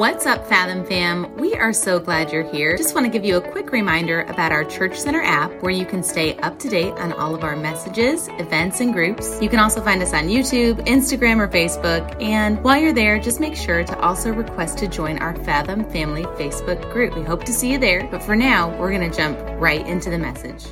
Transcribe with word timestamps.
What's 0.00 0.24
up, 0.24 0.46
Fathom 0.46 0.86
fam? 0.86 1.36
We 1.36 1.52
are 1.56 1.74
so 1.74 2.00
glad 2.00 2.32
you're 2.32 2.50
here. 2.50 2.74
Just 2.74 2.94
want 2.94 3.04
to 3.04 3.12
give 3.12 3.22
you 3.22 3.36
a 3.36 3.40
quick 3.42 3.70
reminder 3.70 4.22
about 4.22 4.50
our 4.50 4.64
Church 4.64 4.98
Center 4.98 5.20
app 5.20 5.52
where 5.62 5.70
you 5.70 5.84
can 5.84 6.02
stay 6.02 6.38
up 6.38 6.58
to 6.60 6.70
date 6.70 6.94
on 6.94 7.12
all 7.12 7.34
of 7.34 7.44
our 7.44 7.54
messages, 7.54 8.28
events, 8.38 8.80
and 8.80 8.94
groups. 8.94 9.38
You 9.42 9.50
can 9.50 9.58
also 9.58 9.82
find 9.82 10.02
us 10.02 10.14
on 10.14 10.28
YouTube, 10.28 10.82
Instagram, 10.86 11.38
or 11.38 11.48
Facebook. 11.48 12.16
And 12.22 12.64
while 12.64 12.80
you're 12.80 12.94
there, 12.94 13.18
just 13.18 13.40
make 13.40 13.54
sure 13.54 13.84
to 13.84 14.00
also 14.00 14.32
request 14.32 14.78
to 14.78 14.88
join 14.88 15.18
our 15.18 15.36
Fathom 15.44 15.84
Family 15.90 16.22
Facebook 16.22 16.80
group. 16.94 17.14
We 17.14 17.22
hope 17.22 17.44
to 17.44 17.52
see 17.52 17.70
you 17.70 17.76
there. 17.76 18.08
But 18.10 18.22
for 18.22 18.34
now, 18.34 18.74
we're 18.78 18.96
going 18.96 19.10
to 19.10 19.14
jump 19.14 19.38
right 19.60 19.86
into 19.86 20.08
the 20.08 20.18
message. 20.18 20.64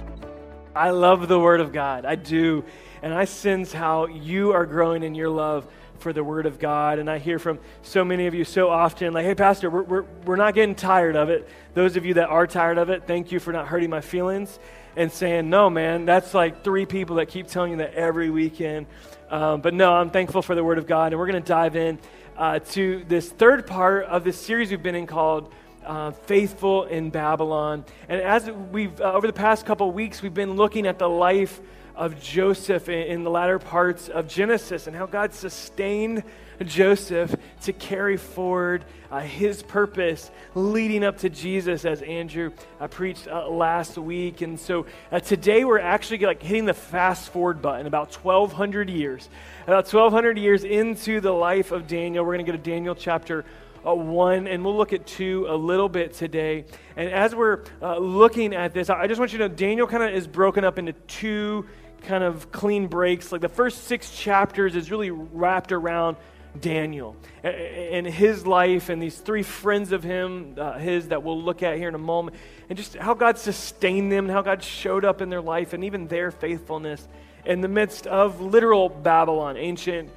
I 0.75 0.89
love 0.89 1.29
the 1.29 1.39
Word 1.39 1.61
of 1.61 1.75
God. 1.75 2.07
I 2.07 2.15
do. 2.15 2.65
And 3.03 3.13
I 3.13 3.27
sense 3.27 3.75
how 3.75 4.07
you 4.07 4.53
are 4.53 4.65
growing 4.65 5.03
in 5.03 5.15
your 5.15 5.29
love 5.29 5.67
for 5.99 6.13
the 6.13 6.23
Word 6.23 6.47
of 6.47 6.59
God. 6.59 6.99
And 6.99 7.11
I 7.11 7.19
hear 7.19 7.39
from 7.39 7.59
so 7.83 8.05
many 8.05 8.27
of 8.27 8.35
you 8.35 8.45
so 8.45 8.71
often, 8.71 9.13
like, 9.13 9.25
hey, 9.25 9.35
Pastor, 9.35 9.71
we're, 9.71 9.83
we're, 9.83 10.05
we're 10.25 10.37
not 10.37 10.55
getting 10.55 10.75
tired 10.75 11.17
of 11.17 11.29
it. 11.29 11.49
Those 11.75 11.97
of 11.97 12.05
you 12.05 12.15
that 12.15 12.29
are 12.29 12.47
tired 12.47 12.79
of 12.79 12.91
it, 12.91 13.07
thank 13.07 13.33
you 13.33 13.41
for 13.41 13.53
not 13.53 13.67
hurting 13.69 13.91
my 13.91 14.01
feelings 14.01 14.59
and 14.97 15.13
saying, 15.13 15.49
no, 15.49 15.71
man, 15.71 16.07
that's 16.07 16.35
like 16.35 16.65
three 16.65 16.87
people 16.87 17.17
that 17.17 17.27
keep 17.27 17.47
telling 17.47 17.73
you 17.73 17.77
that 17.79 17.95
every 17.95 18.31
weekend. 18.31 18.87
Um, 19.31 19.61
but 19.61 19.75
no, 19.75 19.93
I'm 19.93 20.11
thankful 20.11 20.43
for 20.43 20.55
the 20.55 20.65
Word 20.65 20.79
of 20.79 20.87
God. 20.87 21.13
And 21.13 21.19
we're 21.19 21.27
going 21.27 21.43
to 21.43 21.49
dive 21.49 21.77
in 21.77 21.99
uh, 22.37 22.59
to 22.59 23.05
this 23.09 23.29
third 23.29 23.67
part 23.67 24.07
of 24.07 24.25
this 24.25 24.41
series 24.41 24.71
we've 24.71 24.83
been 24.83 24.95
in 24.95 25.07
called. 25.07 25.53
Uh, 25.87 26.11
faithful 26.11 26.85
in 26.85 27.09
Babylon. 27.09 27.83
And 28.11 28.21
as 28.21 28.51
we've, 28.51 29.01
uh, 29.01 29.11
over 29.15 29.27
the 29.27 29.33
past 29.33 29.65
couple 29.65 29.91
weeks, 29.91 30.21
we've 30.21 30.35
been 30.35 30.55
looking 30.55 30.87
at 30.87 30.99
the 30.99 31.09
life 31.09 31.63
of 31.99 32.23
Joseph 32.23 32.89
in, 32.89 33.25
the 33.25 33.31
latter 33.31 33.59
parts 33.59 34.09
of 34.09 34.29
Genesis 34.29 34.87
and 34.87 34.95
how 34.95 35.05
God 35.05 35.35
sustained 35.35 36.23
Joseph 36.65 37.35
to 37.63 37.73
carry 37.73 38.17
forward 38.17 38.85
uh, 39.11 39.19
his 39.21 39.65
purpose 39.65 40.31
leading 40.55 41.03
up 41.03 41.19
to 41.19 41.29
Jesus, 41.29 41.85
as 41.85 42.01
Andrew 42.03 42.53
uh, 42.81 42.87
preached 42.87 43.27
uh, 43.27 43.49
last 43.49 43.99
week. 43.99 44.43
And 44.43 44.61
so 44.61 44.87
uh, 45.11 45.19
today 45.19 45.65
we're 45.65 45.81
actually 45.81 46.19
like 46.19 46.41
hitting 46.41 46.67
the 46.67 46.75
fast 46.75 47.31
forward 47.33 47.61
button 47.61 47.87
about 47.87 48.15
1,200 48.15 48.89
years. 48.89 49.29
About 49.65 49.93
1,200 49.93 50.39
years 50.39 50.63
into 50.63 51.21
the 51.21 51.33
life 51.33 51.73
of 51.73 51.89
Daniel, 51.89 52.25
we're 52.25 52.35
going 52.35 52.47
to 52.47 52.53
go 52.53 52.57
to 52.57 52.63
Daniel 52.63 52.95
chapter 52.95 53.45
uh, 53.85 53.95
1, 53.95 54.47
and 54.47 54.65
we'll 54.65 54.77
look 54.77 54.93
at 54.93 55.05
2 55.07 55.47
a 55.49 55.57
little 55.57 55.89
bit 55.89 56.13
today. 56.13 56.65
And 56.97 57.11
as 57.11 57.35
we're 57.35 57.65
uh, 57.83 57.99
looking 57.99 58.55
at 58.55 58.73
this, 58.73 58.89
I 58.89 59.09
just 59.09 59.19
want 59.19 59.33
you 59.33 59.39
to 59.39 59.49
know 59.49 59.55
Daniel 59.55 59.87
kind 59.87 60.03
of 60.05 60.15
is 60.15 60.27
broken 60.27 60.65
up 60.65 60.79
into 60.79 60.93
two 60.93 61.67
kind 62.03 62.25
of 62.25 62.51
clean 62.53 62.87
breaks. 62.87 63.33
Like 63.33 63.41
the 63.41 63.49
first 63.49 63.85
six 63.85 64.11
chapters 64.11 64.77
is 64.77 64.91
really 64.91 65.11
wrapped 65.11 65.73
around 65.73 66.17
Daniel 66.61 67.15
and 67.43 68.07
his 68.07 68.47
life 68.47 68.89
and 68.89 69.01
these 69.01 69.19
three 69.19 69.43
friends 69.43 69.93
of 69.93 70.03
him, 70.03 70.55
uh, 70.57 70.79
his 70.79 71.09
that 71.09 71.23
we'll 71.23 71.41
look 71.41 71.63
at 71.63 71.77
here 71.77 71.89
in 71.89 71.95
a 71.95 71.99
moment, 71.99 72.37
and 72.69 72.77
just 72.77 72.97
how 72.97 73.15
God 73.15 73.39
sustained 73.39 74.11
them 74.11 74.25
and 74.25 74.33
how 74.33 74.43
God 74.43 74.63
showed 74.63 75.05
up 75.05 75.21
in 75.21 75.31
their 75.31 75.41
life 75.41 75.73
and 75.73 75.85
even 75.85 76.09
their 76.09 76.31
faithfulness 76.31 77.07
in 77.45 77.61
the 77.61 77.69
midst 77.69 78.07
of 78.07 78.41
literal 78.41 78.89
Babylon, 78.89 79.57
ancient 79.57 80.11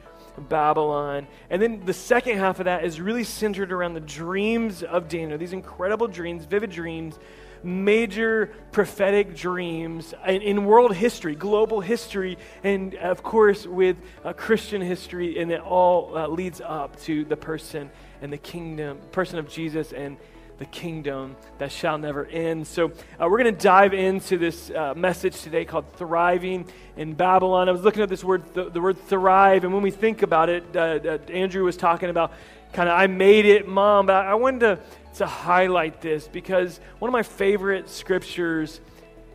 Babylon. 0.49 1.27
And 1.49 1.61
then 1.61 1.85
the 1.85 1.93
second 1.93 2.37
half 2.37 2.59
of 2.59 2.65
that 2.65 2.83
is 2.83 2.99
really 2.99 3.23
centered 3.23 3.71
around 3.71 3.93
the 3.93 3.99
dreams 3.99 4.83
of 4.83 5.07
Daniel, 5.07 5.37
these 5.37 5.53
incredible 5.53 6.07
dreams, 6.07 6.45
vivid 6.45 6.71
dreams 6.71 7.19
major 7.63 8.51
prophetic 8.71 9.35
dreams 9.35 10.13
in, 10.27 10.41
in 10.41 10.65
world 10.65 10.95
history, 10.95 11.35
global 11.35 11.81
history, 11.81 12.37
and 12.63 12.95
of 12.95 13.23
course 13.23 13.65
with 13.65 13.97
uh, 14.23 14.33
Christian 14.33 14.81
history, 14.81 15.39
and 15.39 15.51
it 15.51 15.61
all 15.61 16.17
uh, 16.17 16.27
leads 16.27 16.61
up 16.61 16.99
to 17.01 17.25
the 17.25 17.37
person 17.37 17.89
and 18.21 18.31
the 18.31 18.37
kingdom, 18.37 18.99
person 19.11 19.39
of 19.39 19.49
Jesus 19.49 19.93
and 19.93 20.17
the 20.61 20.67
kingdom 20.67 21.35
that 21.57 21.71
shall 21.71 21.97
never 21.97 22.23
end. 22.27 22.67
So, 22.67 22.91
uh, 23.19 23.27
we're 23.27 23.41
going 23.41 23.55
to 23.55 23.61
dive 23.63 23.95
into 23.95 24.37
this 24.37 24.69
uh, 24.69 24.93
message 24.95 25.41
today 25.41 25.65
called 25.65 25.91
Thriving 25.93 26.67
in 26.95 27.15
Babylon. 27.15 27.67
I 27.67 27.71
was 27.71 27.81
looking 27.81 28.03
at 28.03 28.09
this 28.09 28.23
word, 28.23 28.43
the, 28.53 28.69
the 28.69 28.79
word 28.79 29.03
thrive, 29.07 29.63
and 29.63 29.73
when 29.73 29.81
we 29.81 29.89
think 29.89 30.21
about 30.21 30.49
it, 30.49 30.63
uh, 30.75 30.79
uh 30.79 31.17
Andrew 31.31 31.63
was 31.63 31.77
talking 31.77 32.11
about 32.11 32.31
kind 32.73 32.87
of, 32.87 32.95
I 32.95 33.07
made 33.07 33.47
it, 33.47 33.67
mom, 33.67 34.05
but 34.05 34.23
I 34.23 34.35
wanted 34.35 34.59
to 34.59 34.79
to 35.15 35.25
highlight 35.25 35.99
this 35.99 36.27
because 36.27 36.79
one 36.99 37.09
of 37.09 37.13
my 37.13 37.23
favorite 37.23 37.89
scriptures 37.89 38.79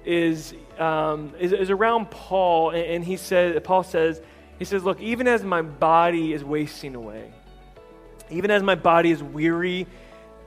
is, 0.04 0.54
um, 0.78 1.34
is, 1.38 1.52
is, 1.52 1.70
around 1.70 2.10
Paul, 2.10 2.70
and, 2.70 2.84
and 2.84 3.04
he 3.04 3.16
says, 3.16 3.60
Paul 3.64 3.82
says, 3.82 4.22
he 4.58 4.64
says, 4.64 4.84
Look, 4.84 5.00
even 5.00 5.26
as 5.26 5.42
my 5.42 5.62
body 5.62 6.32
is 6.32 6.44
wasting 6.44 6.94
away, 6.94 7.32
even 8.30 8.50
as 8.50 8.62
my 8.62 8.74
body 8.74 9.10
is 9.10 9.22
weary, 9.22 9.86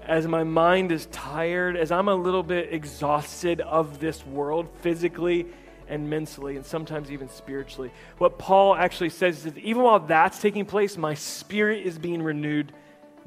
as 0.09 0.27
my 0.27 0.43
mind 0.43 0.91
is 0.91 1.05
tired, 1.11 1.77
as 1.77 1.91
I'm 1.91 2.07
a 2.07 2.15
little 2.15 2.41
bit 2.41 2.73
exhausted 2.73 3.61
of 3.61 3.99
this 3.99 4.25
world 4.25 4.67
physically 4.81 5.45
and 5.87 6.09
mentally, 6.09 6.55
and 6.55 6.65
sometimes 6.65 7.11
even 7.11 7.29
spiritually, 7.29 7.91
what 8.17 8.39
Paul 8.39 8.73
actually 8.73 9.11
says 9.11 9.37
is 9.45 9.53
that 9.53 9.57
even 9.59 9.83
while 9.83 9.99
that's 9.99 10.41
taking 10.41 10.65
place, 10.65 10.97
my 10.97 11.13
spirit 11.13 11.85
is 11.85 11.99
being 11.99 12.23
renewed 12.23 12.73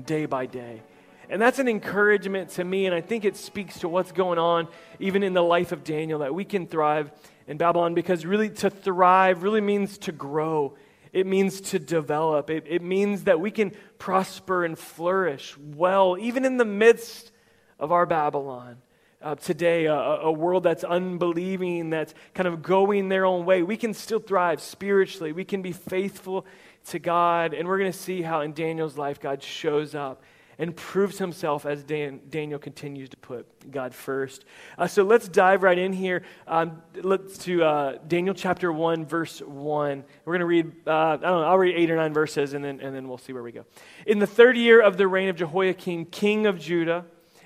day 0.04 0.26
by 0.26 0.46
day. 0.46 0.82
And 1.30 1.40
that's 1.40 1.60
an 1.60 1.68
encouragement 1.68 2.50
to 2.50 2.64
me, 2.64 2.86
and 2.86 2.94
I 2.94 3.00
think 3.00 3.24
it 3.24 3.36
speaks 3.36 3.78
to 3.78 3.88
what's 3.88 4.10
going 4.10 4.40
on 4.40 4.66
even 4.98 5.22
in 5.22 5.34
the 5.34 5.42
life 5.42 5.70
of 5.70 5.84
Daniel 5.84 6.18
that 6.18 6.34
we 6.34 6.44
can 6.44 6.66
thrive 6.66 7.12
in 7.46 7.58
Babylon 7.58 7.94
because 7.94 8.26
really 8.26 8.50
to 8.50 8.70
thrive 8.70 9.44
really 9.44 9.60
means 9.60 9.98
to 9.98 10.10
grow. 10.10 10.74
It 11.12 11.26
means 11.26 11.60
to 11.72 11.78
develop. 11.78 12.48
It, 12.48 12.64
it 12.66 12.82
means 12.82 13.24
that 13.24 13.38
we 13.38 13.50
can 13.50 13.72
prosper 13.98 14.64
and 14.64 14.78
flourish 14.78 15.56
well, 15.58 16.16
even 16.18 16.44
in 16.44 16.56
the 16.56 16.64
midst 16.64 17.32
of 17.78 17.92
our 17.92 18.06
Babylon. 18.06 18.78
Uh, 19.20 19.36
today, 19.36 19.84
a, 19.84 19.94
a, 19.94 20.32
world 20.32 20.64
that's 20.64 20.82
unbelieving, 20.82 21.90
that's 21.90 22.12
kind 22.34 22.48
of 22.48 22.60
going 22.60 23.08
their 23.08 23.24
own 23.24 23.44
way, 23.44 23.62
we 23.62 23.76
can 23.76 23.94
still 23.94 24.18
thrive 24.18 24.60
spiritually. 24.60 25.30
We 25.30 25.44
can 25.44 25.62
be 25.62 25.70
faithful 25.70 26.44
to 26.86 26.98
God. 26.98 27.54
And 27.54 27.68
we're 27.68 27.78
going 27.78 27.92
to 27.92 27.98
see 27.98 28.22
how 28.22 28.40
in 28.40 28.52
Daniel's 28.52 28.98
life 28.98 29.20
God 29.20 29.40
shows 29.40 29.94
up 29.94 30.22
and 30.58 30.76
proves 30.76 31.18
himself 31.18 31.66
as 31.66 31.82
Dan, 31.84 32.20
Daniel 32.28 32.58
continues 32.58 33.08
to 33.10 33.16
put 33.16 33.46
God 33.70 33.94
first. 33.94 34.44
Uh, 34.78 34.86
so 34.86 35.02
let's 35.02 35.28
dive 35.28 35.62
right 35.62 35.78
in 35.78 35.92
here. 35.92 36.22
Um, 36.46 36.82
let's 37.02 37.38
to 37.38 37.64
uh, 37.64 37.98
Daniel 38.06 38.34
chapter 38.34 38.72
1, 38.72 39.06
verse 39.06 39.40
1. 39.40 40.04
We're 40.24 40.32
going 40.32 40.40
to 40.40 40.46
read, 40.46 40.72
uh, 40.86 40.90
I 40.90 41.16
don't 41.16 41.22
know, 41.22 41.44
I'll 41.44 41.58
read 41.58 41.74
eight 41.76 41.90
or 41.90 41.96
nine 41.96 42.12
verses 42.12 42.52
and 42.54 42.64
then, 42.64 42.80
and 42.80 42.94
then 42.94 43.08
we'll 43.08 43.18
see 43.18 43.32
where 43.32 43.42
we 43.42 43.52
go. 43.52 43.64
In 44.06 44.18
the 44.18 44.26
third 44.26 44.56
year 44.56 44.80
of 44.80 44.96
the 44.96 45.08
reign 45.08 45.28
of 45.28 45.36
Jehoiakim, 45.36 46.06
king 46.06 46.46
of 46.46 46.58
Judah, 46.58 47.04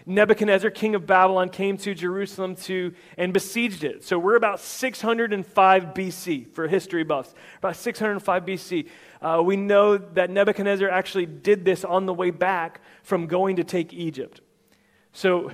Nebuchadnezzar, 0.08 0.70
king 0.70 0.94
of 0.94 1.04
Babylon, 1.04 1.48
came 1.48 1.76
to 1.78 1.92
Jerusalem 1.92 2.54
to 2.56 2.94
and 3.18 3.32
besieged 3.32 3.82
it. 3.82 4.04
So 4.04 4.20
we're 4.20 4.36
about 4.36 4.60
605 4.60 5.82
BC 5.82 6.54
for 6.54 6.68
history 6.68 7.02
buffs. 7.02 7.34
About 7.58 7.74
605 7.74 8.44
BC. 8.44 8.88
Uh, 9.20 9.42
we 9.44 9.56
know 9.56 9.98
that 9.98 10.30
Nebuchadnezzar 10.30 10.88
actually 10.88 11.26
did 11.26 11.64
this 11.64 11.84
on 11.84 12.06
the 12.06 12.14
way 12.14 12.30
back 12.30 12.80
from 13.02 13.26
going 13.26 13.56
to 13.56 13.64
take 13.64 13.92
Egypt. 13.92 14.40
So, 15.12 15.50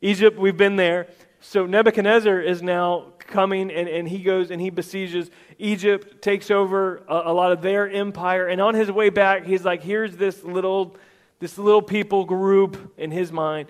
Egypt, 0.00 0.38
we've 0.38 0.56
been 0.56 0.76
there. 0.76 1.08
So, 1.40 1.66
Nebuchadnezzar 1.66 2.40
is 2.40 2.62
now 2.62 3.12
coming 3.18 3.72
and, 3.72 3.88
and 3.88 4.08
he 4.08 4.18
goes 4.22 4.52
and 4.52 4.60
he 4.60 4.70
besieges 4.70 5.30
Egypt, 5.58 6.22
takes 6.22 6.50
over 6.50 6.98
a, 7.08 7.22
a 7.26 7.32
lot 7.32 7.50
of 7.50 7.60
their 7.60 7.90
empire. 7.90 8.46
And 8.46 8.60
on 8.60 8.74
his 8.74 8.90
way 8.92 9.10
back, 9.10 9.46
he's 9.46 9.64
like, 9.64 9.82
here's 9.82 10.16
this 10.16 10.44
little, 10.44 10.96
this 11.40 11.58
little 11.58 11.82
people 11.82 12.24
group 12.24 12.94
in 12.96 13.10
his 13.10 13.32
mind. 13.32 13.68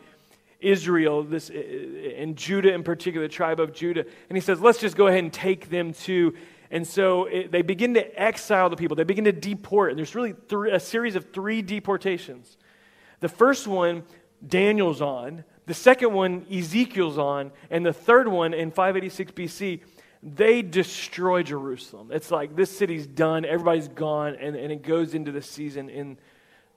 Israel, 0.66 1.22
this, 1.22 1.50
and 1.50 2.37
Judah 2.37 2.72
in 2.72 2.82
particular, 2.82 3.27
the 3.27 3.32
tribe 3.32 3.60
of 3.60 3.72
Judah. 3.72 4.04
And 4.28 4.37
he 4.37 4.41
says, 4.41 4.60
let's 4.60 4.78
just 4.78 4.97
go 4.97 5.06
ahead 5.06 5.22
and 5.22 5.32
take 5.32 5.71
them 5.71 5.93
to 5.93 6.34
and 6.71 6.87
so 6.87 7.27
it, 7.27 7.53
they 7.53 7.62
begin 7.62 7.94
to 7.94 8.21
exile 8.21 8.71
the 8.71 8.76
people, 8.76 8.97
they 8.97 9.05
begin 9.05 9.25
to 9.25 9.32
deport. 9.32 9.91
And 9.91 9.99
there's 9.99 10.15
really 10.15 10.34
three, 10.49 10.72
a 10.72 10.81
series 10.81 11.16
of 11.16 11.32
three 11.32 11.62
deportations. 11.62 12.56
The 13.21 13.28
first 13.28 13.66
one, 13.66 14.03
Daniel's 14.47 15.00
on. 15.00 15.44
The 15.67 15.75
second 15.75 16.12
one, 16.12 16.46
Ezekiel's 16.52 17.19
on. 17.19 17.52
And 17.70 17.85
the 17.85 17.93
third 17.93 18.29
one, 18.29 18.55
in 18.55 18.70
586 18.70 19.32
BC, 19.32 19.81
they 20.23 20.62
destroy 20.62 21.43
Jerusalem. 21.43 22.11
It's 22.12 22.31
like 22.31 22.56
this 22.56 22.76
city's 22.76 23.06
done, 23.06 23.44
everybody's 23.44 23.88
gone, 23.88 24.35
and, 24.35 24.56
and 24.56 24.73
it 24.73 24.82
goes 24.82 25.14
into 25.14 25.31
the 25.31 25.43
season 25.43 25.88
in 25.88 26.19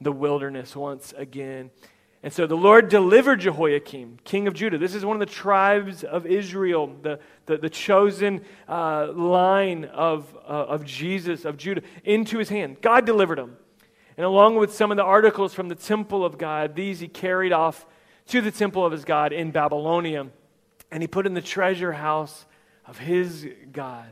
the 0.02 0.12
wilderness 0.12 0.76
once 0.76 1.14
again. 1.18 1.72
And 2.22 2.34
so 2.34 2.46
the 2.46 2.58
Lord 2.58 2.90
delivered 2.90 3.40
Jehoiakim, 3.40 4.20
king 4.26 4.48
of 4.48 4.54
Judah. 4.54 4.78
This 4.78 4.94
is 4.94 5.06
one 5.06 5.16
of 5.16 5.22
the 5.22 5.34
tribes 5.34 6.04
of 6.04 6.26
Israel, 6.26 6.94
the, 7.02 7.20
the, 7.46 7.58
the 7.58 7.70
chosen 7.70 8.42
uh, 8.68 9.12
line 9.14 9.86
of, 9.86 10.36
uh, 10.44 10.48
of 10.48 10.84
Jesus, 10.84 11.46
of 11.46 11.56
Judah, 11.56 11.82
into 12.04 12.38
his 12.38 12.50
hand. 12.50 12.82
God 12.82 13.06
delivered 13.06 13.40
him. 13.40 13.56
And 14.18 14.26
along 14.26 14.58
with 14.58 14.74
some 14.74 14.92
of 14.92 14.98
the 14.98 15.04
articles 15.04 15.54
from 15.54 15.70
the 15.70 15.76
temple 15.76 16.26
of 16.26 16.38
God, 16.38 16.76
these 16.76 17.00
he 17.00 17.08
carried 17.08 17.54
off 17.54 17.86
to 18.28 18.42
the 18.42 18.52
temple 18.52 18.86
of 18.86 18.92
his 18.92 19.06
God 19.06 19.32
in 19.32 19.52
Babylonia. 19.52 20.28
And 20.92 21.02
he 21.02 21.08
put 21.08 21.26
in 21.26 21.34
the 21.34 21.42
treasure 21.42 21.94
house 21.94 22.46
of 22.86 22.98
his 22.98 23.48
God. 23.72 24.10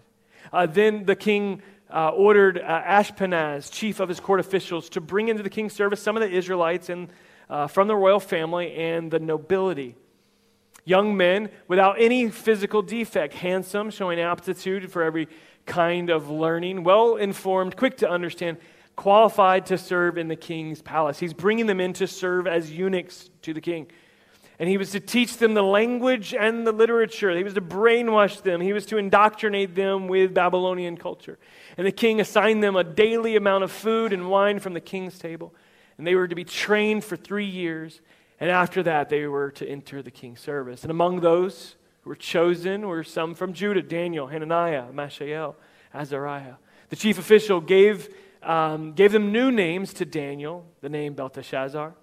Uh, 0.53 0.65
then 0.65 1.03
the 1.05 1.15
king 1.15 1.61
uh, 1.93 2.11
ordered 2.11 2.57
uh, 2.57 2.83
Ashpenaz, 2.83 3.69
chief 3.69 3.99
of 3.99 4.07
his 4.07 4.21
court 4.21 4.39
officials, 4.39 4.87
to 4.89 5.01
bring 5.01 5.27
into 5.27 5.43
the 5.43 5.49
king's 5.49 5.73
service 5.73 6.01
some 6.01 6.15
of 6.15 6.21
the 6.21 6.29
Israelites 6.29 6.87
and 6.87 7.09
uh, 7.49 7.67
from 7.67 7.87
the 7.87 7.95
royal 7.95 8.19
family 8.19 8.73
and 8.75 9.11
the 9.11 9.19
nobility. 9.19 9.95
Young 10.85 11.17
men 11.17 11.49
without 11.67 11.99
any 11.99 12.29
physical 12.29 12.81
defect, 12.81 13.33
handsome, 13.33 13.89
showing 13.89 14.19
aptitude 14.19 14.91
for 14.91 15.03
every 15.03 15.27
kind 15.65 16.09
of 16.09 16.29
learning, 16.29 16.83
well 16.83 17.17
informed, 17.17 17.75
quick 17.75 17.97
to 17.97 18.09
understand, 18.09 18.57
qualified 18.95 19.65
to 19.67 19.77
serve 19.77 20.17
in 20.17 20.27
the 20.27 20.35
king's 20.35 20.81
palace. 20.81 21.19
He's 21.19 21.33
bringing 21.33 21.67
them 21.67 21.79
in 21.79 21.93
to 21.93 22.07
serve 22.07 22.47
as 22.47 22.71
eunuchs 22.71 23.29
to 23.43 23.53
the 23.53 23.61
king. 23.61 23.87
And 24.59 24.67
he 24.67 24.77
was 24.77 24.91
to 24.91 24.99
teach 24.99 25.37
them 25.37 25.53
the 25.53 25.61
language 25.61 26.33
and 26.33 26.65
the 26.65 26.71
literature. 26.71 27.35
He 27.35 27.43
was 27.43 27.53
to 27.53 27.61
brainwash 27.61 28.41
them. 28.41 28.59
He 28.59 28.73
was 28.73 28.87
to 28.87 28.97
indoctrinate 28.97 29.75
them 29.75 30.07
with 30.07 30.33
Babylonian 30.33 30.97
culture. 30.97 31.37
And 31.77 31.85
the 31.85 31.91
king 31.91 32.19
assigned 32.19 32.63
them 32.63 32.75
a 32.75 32.83
daily 32.83 33.35
amount 33.35 33.63
of 33.63 33.71
food 33.71 34.13
and 34.13 34.29
wine 34.29 34.59
from 34.59 34.73
the 34.73 34.81
king's 34.81 35.19
table. 35.19 35.53
And 35.97 36.05
they 36.05 36.15
were 36.15 36.27
to 36.27 36.35
be 36.35 36.43
trained 36.43 37.03
for 37.03 37.15
three 37.15 37.45
years. 37.45 38.01
And 38.39 38.49
after 38.49 38.83
that, 38.83 39.09
they 39.09 39.25
were 39.25 39.51
to 39.51 39.67
enter 39.67 40.01
the 40.01 40.11
king's 40.11 40.39
service. 40.39 40.83
And 40.83 40.91
among 40.91 41.21
those 41.21 41.75
who 42.01 42.09
were 42.09 42.15
chosen 42.15 42.87
were 42.87 43.03
some 43.03 43.33
from 43.33 43.53
Judah 43.53 43.81
Daniel, 43.81 44.27
Hananiah, 44.27 44.91
Mishael, 44.91 45.55
Azariah. 45.93 46.55
The 46.89 46.95
chief 46.95 47.17
official 47.17 47.59
gave, 47.59 48.13
um, 48.43 48.93
gave 48.93 49.11
them 49.11 49.31
new 49.31 49.51
names 49.51 49.93
to 49.95 50.05
Daniel, 50.05 50.65
the 50.81 50.89
name 50.89 51.13
Belteshazzar, 51.15 51.93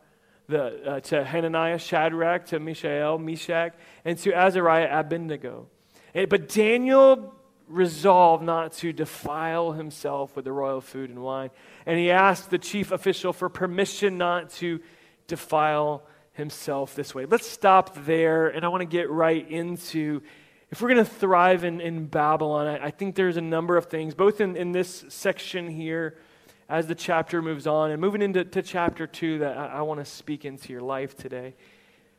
the, 0.49 0.91
uh, 0.91 1.01
to 1.01 1.25
Hananiah, 1.25 1.79
Shadrach, 1.79 2.47
to 2.47 2.59
Mishael, 2.59 3.19
Meshach, 3.19 3.75
and 4.05 4.19
to 4.19 4.33
Azariah, 4.33 4.89
Abednego. 4.91 5.69
And, 6.13 6.29
but 6.29 6.49
Daniel 6.49 7.35
resolved 7.69 8.43
not 8.43 8.73
to 8.73 8.93
defile 8.93 9.73
himself 9.73 10.37
with 10.37 10.45
the 10.45 10.53
royal 10.53 10.81
food 10.81 11.11
and 11.11 11.23
wine. 11.23 11.51
And 11.87 11.99
he 11.99 12.11
asked 12.11 12.51
the 12.51 12.59
chief 12.59 12.93
official 12.93 13.33
for 13.33 13.49
permission 13.49 14.19
not 14.19 14.51
to 14.55 14.81
defile 15.27 16.03
himself 16.33 16.95
this 16.95 17.15
way. 17.15 17.27
Let's 17.27 17.47
stop 17.47 18.05
there, 18.05 18.49
and 18.49 18.65
I 18.65 18.69
want 18.69 18.83
to 18.83 18.87
get 18.87 19.11
right 19.11 19.49
into 19.49 20.21
if 20.71 20.83
we're 20.83 20.89
going 20.89 21.05
to 21.05 21.11
thrive 21.11 21.63
in, 21.63 21.81
in 21.81 22.07
Babylon, 22.07 22.67
I, 22.67 22.87
I, 22.87 22.91
think 22.91 23.15
there's 23.15 23.37
a 23.37 23.41
number 23.41 23.77
of 23.77 23.87
things, 23.87 24.13
both 24.13 24.41
in, 24.41 24.57
in 24.57 24.73
this 24.73 25.05
section 25.09 25.71
here 25.71 26.19
as 26.69 26.89
the 26.89 26.97
chapter 26.97 27.41
moves 27.41 27.69
on 27.69 27.93
and 27.93 28.01
moving 28.01 28.23
into 28.23 28.45
to 28.45 28.61
chapter 28.61 29.07
two, 29.07 29.39
that 29.39 29.57
I, 29.57 29.67
I 29.67 29.81
want 29.83 30.01
to 30.01 30.05
speak 30.05 30.45
into 30.45 30.73
your 30.73 30.83
life 30.83 31.17
today. 31.17 31.55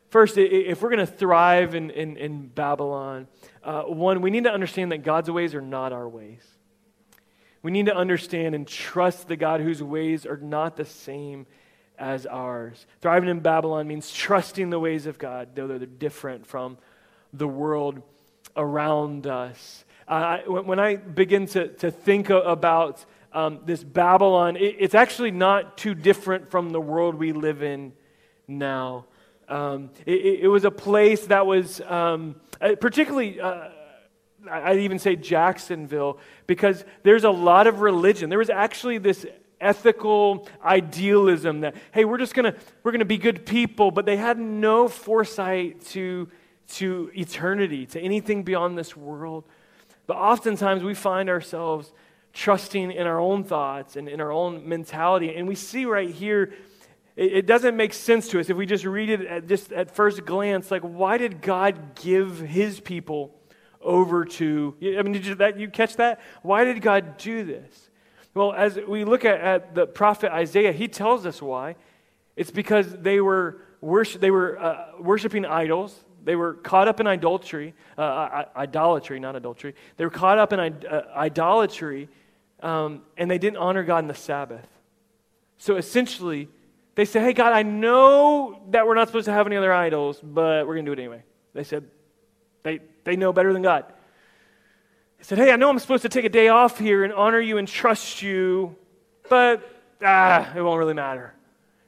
First, 0.08 0.38
if 0.38 0.82
we're 0.82 0.90
going 0.90 1.06
to 1.06 1.12
thrive 1.12 1.74
in, 1.74 1.90
in, 1.90 2.16
in 2.16 2.46
Babylon, 2.46 3.26
uh, 3.64 3.82
one, 3.82 4.20
we 4.20 4.30
need 4.30 4.44
to 4.44 4.52
understand 4.52 4.92
that 4.92 5.02
God's 5.02 5.30
ways 5.30 5.54
are 5.54 5.60
not 5.60 5.92
our 5.92 6.08
ways. 6.08 6.42
We 7.62 7.72
need 7.72 7.86
to 7.86 7.96
understand 7.96 8.54
and 8.54 8.66
trust 8.66 9.26
the 9.26 9.36
God 9.36 9.60
whose 9.60 9.82
ways 9.82 10.24
are 10.24 10.36
not 10.36 10.76
the 10.76 10.84
same 10.84 11.46
as 11.98 12.24
ours. 12.26 12.86
Thriving 13.00 13.28
in 13.28 13.40
Babylon 13.40 13.88
means 13.88 14.12
trusting 14.12 14.70
the 14.70 14.78
ways 14.78 15.06
of 15.06 15.18
God, 15.18 15.48
though 15.54 15.66
they're 15.66 15.78
different 15.78 16.46
from 16.46 16.78
the 17.32 17.48
world 17.48 18.02
around 18.56 19.26
us. 19.26 19.84
Uh, 20.06 20.38
when 20.46 20.78
I 20.78 20.96
begin 20.96 21.46
to, 21.48 21.68
to 21.68 21.90
think 21.90 22.30
about 22.30 23.04
um, 23.32 23.60
this 23.64 23.82
Babylon, 23.82 24.56
it, 24.56 24.76
it's 24.78 24.94
actually 24.94 25.32
not 25.32 25.76
too 25.76 25.94
different 25.94 26.50
from 26.50 26.70
the 26.70 26.80
world 26.80 27.16
we 27.16 27.32
live 27.32 27.62
in 27.62 27.92
now. 28.46 29.06
Um, 29.48 29.90
it, 30.04 30.40
it, 30.42 30.48
was 30.48 30.64
a 30.64 30.70
place 30.70 31.26
that 31.26 31.46
was 31.46 31.80
um, 31.82 32.36
uh, 32.60 32.74
particularly. 32.80 33.40
Uh, 33.40 33.68
I'd 34.48 34.78
even 34.78 35.00
say 35.00 35.16
Jacksonville, 35.16 36.18
because 36.46 36.84
there's 37.02 37.24
a 37.24 37.30
lot 37.30 37.66
of 37.66 37.80
religion. 37.80 38.30
There 38.30 38.38
was 38.38 38.50
actually 38.50 38.98
this 38.98 39.26
ethical 39.60 40.46
idealism 40.62 41.60
that 41.60 41.74
hey 41.92 42.04
we're 42.04 42.18
just 42.18 42.34
gonna 42.34 42.54
we're 42.82 42.92
gonna 42.92 43.06
be 43.06 43.16
good 43.16 43.46
people 43.46 43.90
but 43.90 44.04
they 44.04 44.16
had 44.16 44.38
no 44.38 44.86
foresight 44.86 45.82
to 45.82 46.28
to 46.68 47.10
eternity 47.14 47.86
to 47.86 47.98
anything 47.98 48.42
beyond 48.42 48.76
this 48.76 48.94
world 48.94 49.44
but 50.06 50.14
oftentimes 50.14 50.82
we 50.82 50.92
find 50.92 51.30
ourselves 51.30 51.90
trusting 52.34 52.92
in 52.92 53.06
our 53.06 53.18
own 53.18 53.42
thoughts 53.42 53.96
and 53.96 54.10
in 54.10 54.20
our 54.20 54.30
own 54.30 54.68
mentality 54.68 55.34
and 55.34 55.48
we 55.48 55.54
see 55.54 55.86
right 55.86 56.10
here 56.10 56.52
it, 57.16 57.32
it 57.32 57.46
doesn't 57.46 57.76
make 57.76 57.92
sense 57.92 58.28
to 58.28 58.38
us 58.40 58.50
if 58.50 58.56
we 58.56 58.66
just 58.66 58.84
read 58.84 59.10
it 59.10 59.26
at 59.26 59.48
just 59.48 59.72
at 59.72 59.94
first 59.94 60.24
glance 60.24 60.70
like 60.70 60.82
why 60.82 61.18
did 61.18 61.42
god 61.42 61.94
give 61.96 62.38
his 62.40 62.80
people 62.80 63.34
over 63.80 64.24
to 64.24 64.74
i 64.82 65.02
mean 65.02 65.12
did 65.12 65.26
you, 65.26 65.34
that, 65.34 65.58
you 65.58 65.68
catch 65.68 65.96
that 65.96 66.20
why 66.42 66.64
did 66.64 66.80
god 66.80 67.16
do 67.18 67.44
this 67.44 67.86
well, 68.36 68.52
as 68.52 68.78
we 68.86 69.04
look 69.04 69.24
at, 69.24 69.40
at 69.40 69.74
the 69.74 69.86
prophet 69.86 70.30
Isaiah, 70.30 70.70
he 70.70 70.88
tells 70.88 71.24
us 71.24 71.40
why. 71.40 71.74
It's 72.36 72.50
because 72.50 72.86
they 72.98 73.18
were, 73.18 73.62
worship, 73.80 74.20
they 74.20 74.30
were 74.30 74.60
uh, 74.60 74.88
worshiping 75.00 75.46
idols. 75.46 75.98
They 76.22 76.36
were 76.36 76.52
caught 76.52 76.86
up 76.86 77.00
in 77.00 77.06
idolatry, 77.06 77.72
uh, 77.96 78.44
idolatry, 78.54 79.20
not 79.20 79.36
adultery. 79.36 79.74
They 79.96 80.04
were 80.04 80.10
caught 80.10 80.36
up 80.36 80.52
in 80.52 80.60
uh, 80.60 81.06
idolatry, 81.16 82.10
um, 82.60 83.00
and 83.16 83.30
they 83.30 83.38
didn't 83.38 83.56
honor 83.56 83.84
God 83.84 84.00
in 84.00 84.08
the 84.08 84.14
Sabbath. 84.14 84.68
So 85.56 85.76
essentially, 85.76 86.50
they 86.96 87.04
said, 87.04 87.22
Hey, 87.22 87.32
God, 87.32 87.52
I 87.52 87.62
know 87.62 88.60
that 88.70 88.86
we're 88.86 88.94
not 88.94 89.06
supposed 89.06 89.26
to 89.26 89.32
have 89.32 89.46
any 89.46 89.56
other 89.56 89.72
idols, 89.72 90.18
but 90.20 90.66
we're 90.66 90.74
going 90.74 90.86
to 90.86 90.94
do 90.94 91.00
it 91.00 91.04
anyway. 91.04 91.22
They 91.54 91.62
said, 91.62 91.84
they, 92.64 92.80
they 93.04 93.16
know 93.16 93.32
better 93.32 93.52
than 93.52 93.62
God. 93.62 93.84
They 95.18 95.24
said, 95.24 95.38
Hey, 95.38 95.52
I 95.52 95.56
know 95.56 95.70
I'm 95.70 95.78
supposed 95.78 96.02
to 96.02 96.08
take 96.08 96.24
a 96.24 96.30
day 96.30 96.48
off 96.48 96.78
here 96.78 97.04
and 97.04 97.12
honor 97.12 97.38
you 97.38 97.58
and 97.58 97.68
trust 97.68 98.22
you, 98.22 98.74
but 99.28 99.62
ah, 100.02 100.52
it 100.56 100.60
won't 100.60 100.78
really 100.78 100.94
matter. 100.94 101.34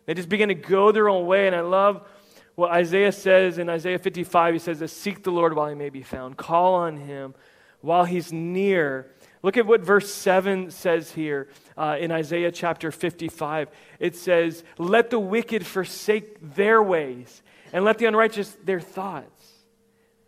They 0.07 0.15
just 0.15 0.29
begin 0.29 0.51
to 0.51 0.55
go 0.55 0.93
their 0.93 1.09
own 1.09 1.27
way. 1.27 1.47
And 1.47 1.57
I 1.57 1.61
love 1.61 2.07
what 2.55 2.71
Isaiah 2.71 3.13
says 3.13 3.59
in 3.59 3.69
Isaiah 3.69 3.99
55. 3.99 4.55
He 4.55 4.59
says, 4.59 4.93
Seek 4.93 5.23
the 5.23 5.33
Lord 5.33 5.57
while 5.57 5.69
he 5.69 5.75
may 5.75 5.91
be 5.91 6.03
found, 6.03 6.37
call 6.37 6.75
on 6.75 6.97
him 6.99 7.35
while 7.81 8.05
he's 8.05 8.33
near. 8.33 9.11
Look 9.43 9.57
at 9.57 9.67
what 9.67 9.81
verse 9.81 10.13
7 10.13 10.71
says 10.71 11.13
here 11.13 11.49
uh, 11.77 11.97
in 11.99 12.11
Isaiah 12.11 12.51
chapter 12.51 12.91
55. 12.91 13.69
It 14.01 14.17
says, 14.17 14.65
Let 14.79 15.11
the 15.11 15.19
wicked 15.19 15.65
forsake 15.65 16.55
their 16.55 16.83
ways, 16.83 17.43
and 17.73 17.85
let 17.85 17.99
the 17.99 18.07
unrighteous 18.07 18.57
their 18.65 18.81
thoughts. 18.81 19.49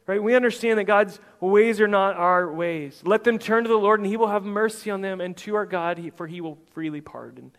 Right? 0.06 0.22
We 0.22 0.34
understand 0.34 0.78
that 0.78 0.84
God's 0.84 1.20
ways 1.40 1.80
are 1.80 1.88
not 1.88 2.16
our 2.16 2.52
ways. 2.52 3.00
Let 3.04 3.24
them 3.24 3.38
turn 3.38 3.64
to 3.64 3.68
the 3.68 3.76
Lord, 3.76 4.00
and 4.00 4.08
He 4.08 4.16
will 4.16 4.28
have 4.28 4.44
mercy 4.44 4.90
on 4.90 5.00
them, 5.00 5.20
and 5.20 5.36
to 5.38 5.54
our 5.56 5.66
God, 5.66 6.12
for 6.16 6.26
He 6.26 6.40
will 6.40 6.58
freely 6.72 7.00
pardon. 7.00 7.52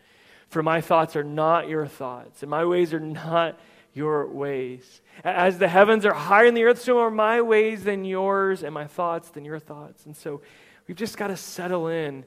For 0.47 0.61
my 0.61 0.81
thoughts 0.81 1.15
are 1.15 1.23
not 1.23 1.69
your 1.69 1.87
thoughts, 1.87 2.43
and 2.43 2.49
my 2.49 2.65
ways 2.65 2.93
are 2.93 2.99
not 2.99 3.59
your 3.93 4.27
ways. 4.27 5.01
As 5.23 5.59
the 5.59 5.67
heavens 5.67 6.05
are 6.05 6.13
higher 6.13 6.45
than 6.45 6.55
the 6.55 6.63
earth, 6.63 6.81
so 6.81 6.99
are 6.99 7.11
my 7.11 7.41
ways 7.41 7.83
than 7.83 8.05
yours, 8.05 8.63
and 8.63 8.73
my 8.73 8.87
thoughts 8.87 9.29
than 9.29 9.45
your 9.45 9.59
thoughts. 9.59 10.05
And 10.05 10.15
so 10.15 10.41
we've 10.91 10.97
just 10.97 11.15
got 11.15 11.27
to 11.27 11.37
settle 11.37 11.87
in. 11.87 12.25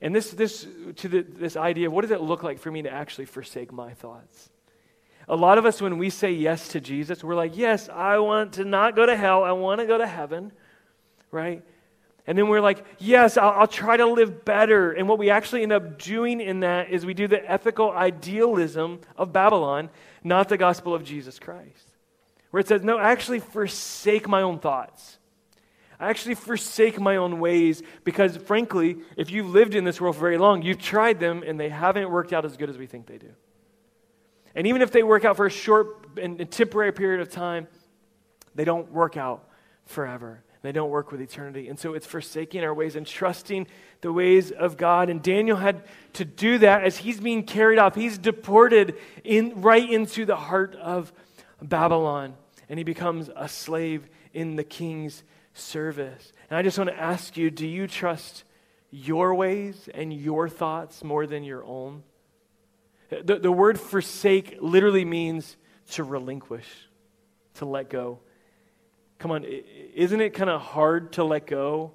And 0.00 0.16
this, 0.16 0.30
this 0.30 0.66
to 0.96 1.08
the, 1.08 1.20
this 1.20 1.58
idea 1.58 1.88
of 1.88 1.92
what 1.92 2.00
does 2.00 2.10
it 2.10 2.22
look 2.22 2.42
like 2.42 2.58
for 2.58 2.70
me 2.70 2.80
to 2.80 2.90
actually 2.90 3.26
forsake 3.26 3.70
my 3.70 3.92
thoughts? 3.92 4.48
A 5.28 5.36
lot 5.36 5.58
of 5.58 5.66
us, 5.66 5.82
when 5.82 5.98
we 5.98 6.08
say 6.08 6.32
yes 6.32 6.68
to 6.68 6.80
Jesus, 6.80 7.22
we're 7.22 7.34
like, 7.34 7.54
yes, 7.54 7.90
I 7.90 8.16
want 8.16 8.54
to 8.54 8.64
not 8.64 8.96
go 8.96 9.04
to 9.04 9.14
hell. 9.14 9.44
I 9.44 9.52
want 9.52 9.82
to 9.82 9.86
go 9.86 9.98
to 9.98 10.06
heaven, 10.06 10.52
right? 11.30 11.62
And 12.26 12.38
then 12.38 12.48
we're 12.48 12.62
like, 12.62 12.82
yes, 12.98 13.36
I'll, 13.36 13.50
I'll, 13.50 13.66
try 13.66 13.98
to 13.98 14.06
live 14.06 14.42
better. 14.42 14.92
And 14.92 15.06
what 15.06 15.18
we 15.18 15.28
actually 15.28 15.62
end 15.62 15.72
up 15.72 15.98
doing 15.98 16.40
in 16.40 16.60
that 16.60 16.88
is 16.88 17.04
we 17.04 17.12
do 17.12 17.28
the 17.28 17.44
ethical 17.46 17.90
idealism 17.90 19.00
of 19.18 19.34
Babylon, 19.34 19.90
not 20.24 20.48
the 20.48 20.56
gospel 20.56 20.94
of 20.94 21.04
Jesus 21.04 21.38
Christ. 21.38 21.92
Where 22.52 22.62
it 22.62 22.68
says, 22.68 22.82
no, 22.82 22.98
actually 22.98 23.40
forsake 23.40 24.26
my 24.26 24.40
own 24.40 24.60
thoughts. 24.60 25.18
I 26.00 26.10
actually 26.10 26.34
forsake 26.34 27.00
my 27.00 27.16
own 27.16 27.38
ways 27.38 27.82
because, 28.04 28.36
frankly, 28.36 28.98
if 29.16 29.30
you've 29.30 29.48
lived 29.48 29.74
in 29.74 29.84
this 29.84 30.00
world 30.00 30.16
for 30.16 30.22
very 30.22 30.38
long, 30.38 30.62
you've 30.62 30.80
tried 30.80 31.20
them 31.20 31.42
and 31.46 31.58
they 31.58 31.68
haven't 31.68 32.10
worked 32.10 32.32
out 32.32 32.44
as 32.44 32.56
good 32.56 32.70
as 32.70 32.78
we 32.78 32.86
think 32.86 33.06
they 33.06 33.18
do. 33.18 33.30
And 34.54 34.66
even 34.66 34.82
if 34.82 34.90
they 34.90 35.02
work 35.02 35.24
out 35.24 35.36
for 35.36 35.46
a 35.46 35.50
short 35.50 36.18
and 36.20 36.50
temporary 36.50 36.92
period 36.92 37.20
of 37.20 37.30
time, 37.30 37.68
they 38.54 38.64
don't 38.64 38.90
work 38.90 39.16
out 39.16 39.48
forever. 39.86 40.42
They 40.62 40.72
don't 40.72 40.90
work 40.90 41.10
with 41.10 41.20
eternity. 41.20 41.68
And 41.68 41.78
so 41.78 41.94
it's 41.94 42.06
forsaking 42.06 42.62
our 42.62 42.72
ways 42.72 42.94
and 42.94 43.04
trusting 43.06 43.66
the 44.00 44.12
ways 44.12 44.52
of 44.52 44.76
God. 44.76 45.10
And 45.10 45.20
Daniel 45.20 45.56
had 45.56 45.82
to 46.14 46.24
do 46.24 46.58
that 46.58 46.84
as 46.84 46.98
he's 46.98 47.20
being 47.20 47.44
carried 47.44 47.78
off. 47.78 47.96
He's 47.96 48.16
deported 48.16 48.96
in, 49.24 49.60
right 49.60 49.88
into 49.88 50.24
the 50.24 50.36
heart 50.36 50.76
of 50.76 51.12
Babylon. 51.60 52.34
And 52.68 52.78
he 52.78 52.84
becomes 52.84 53.28
a 53.34 53.48
slave 53.48 54.08
in 54.32 54.54
the 54.54 54.64
king's 54.64 55.24
service. 55.54 56.32
And 56.50 56.58
I 56.58 56.62
just 56.62 56.78
want 56.78 56.90
to 56.90 56.98
ask 56.98 57.36
you 57.36 57.50
do 57.50 57.66
you 57.66 57.86
trust 57.86 58.44
your 58.90 59.34
ways 59.34 59.88
and 59.92 60.12
your 60.12 60.48
thoughts 60.48 61.02
more 61.02 61.26
than 61.26 61.44
your 61.44 61.64
own? 61.64 62.02
The, 63.10 63.38
the 63.38 63.52
word 63.52 63.78
forsake 63.78 64.58
literally 64.60 65.04
means 65.04 65.56
to 65.90 66.04
relinquish, 66.04 66.68
to 67.54 67.66
let 67.66 67.90
go. 67.90 68.20
Come 69.18 69.30
on, 69.30 69.44
isn't 69.44 70.20
it 70.20 70.30
kind 70.30 70.50
of 70.50 70.60
hard 70.60 71.12
to 71.12 71.24
let 71.24 71.46
go? 71.46 71.92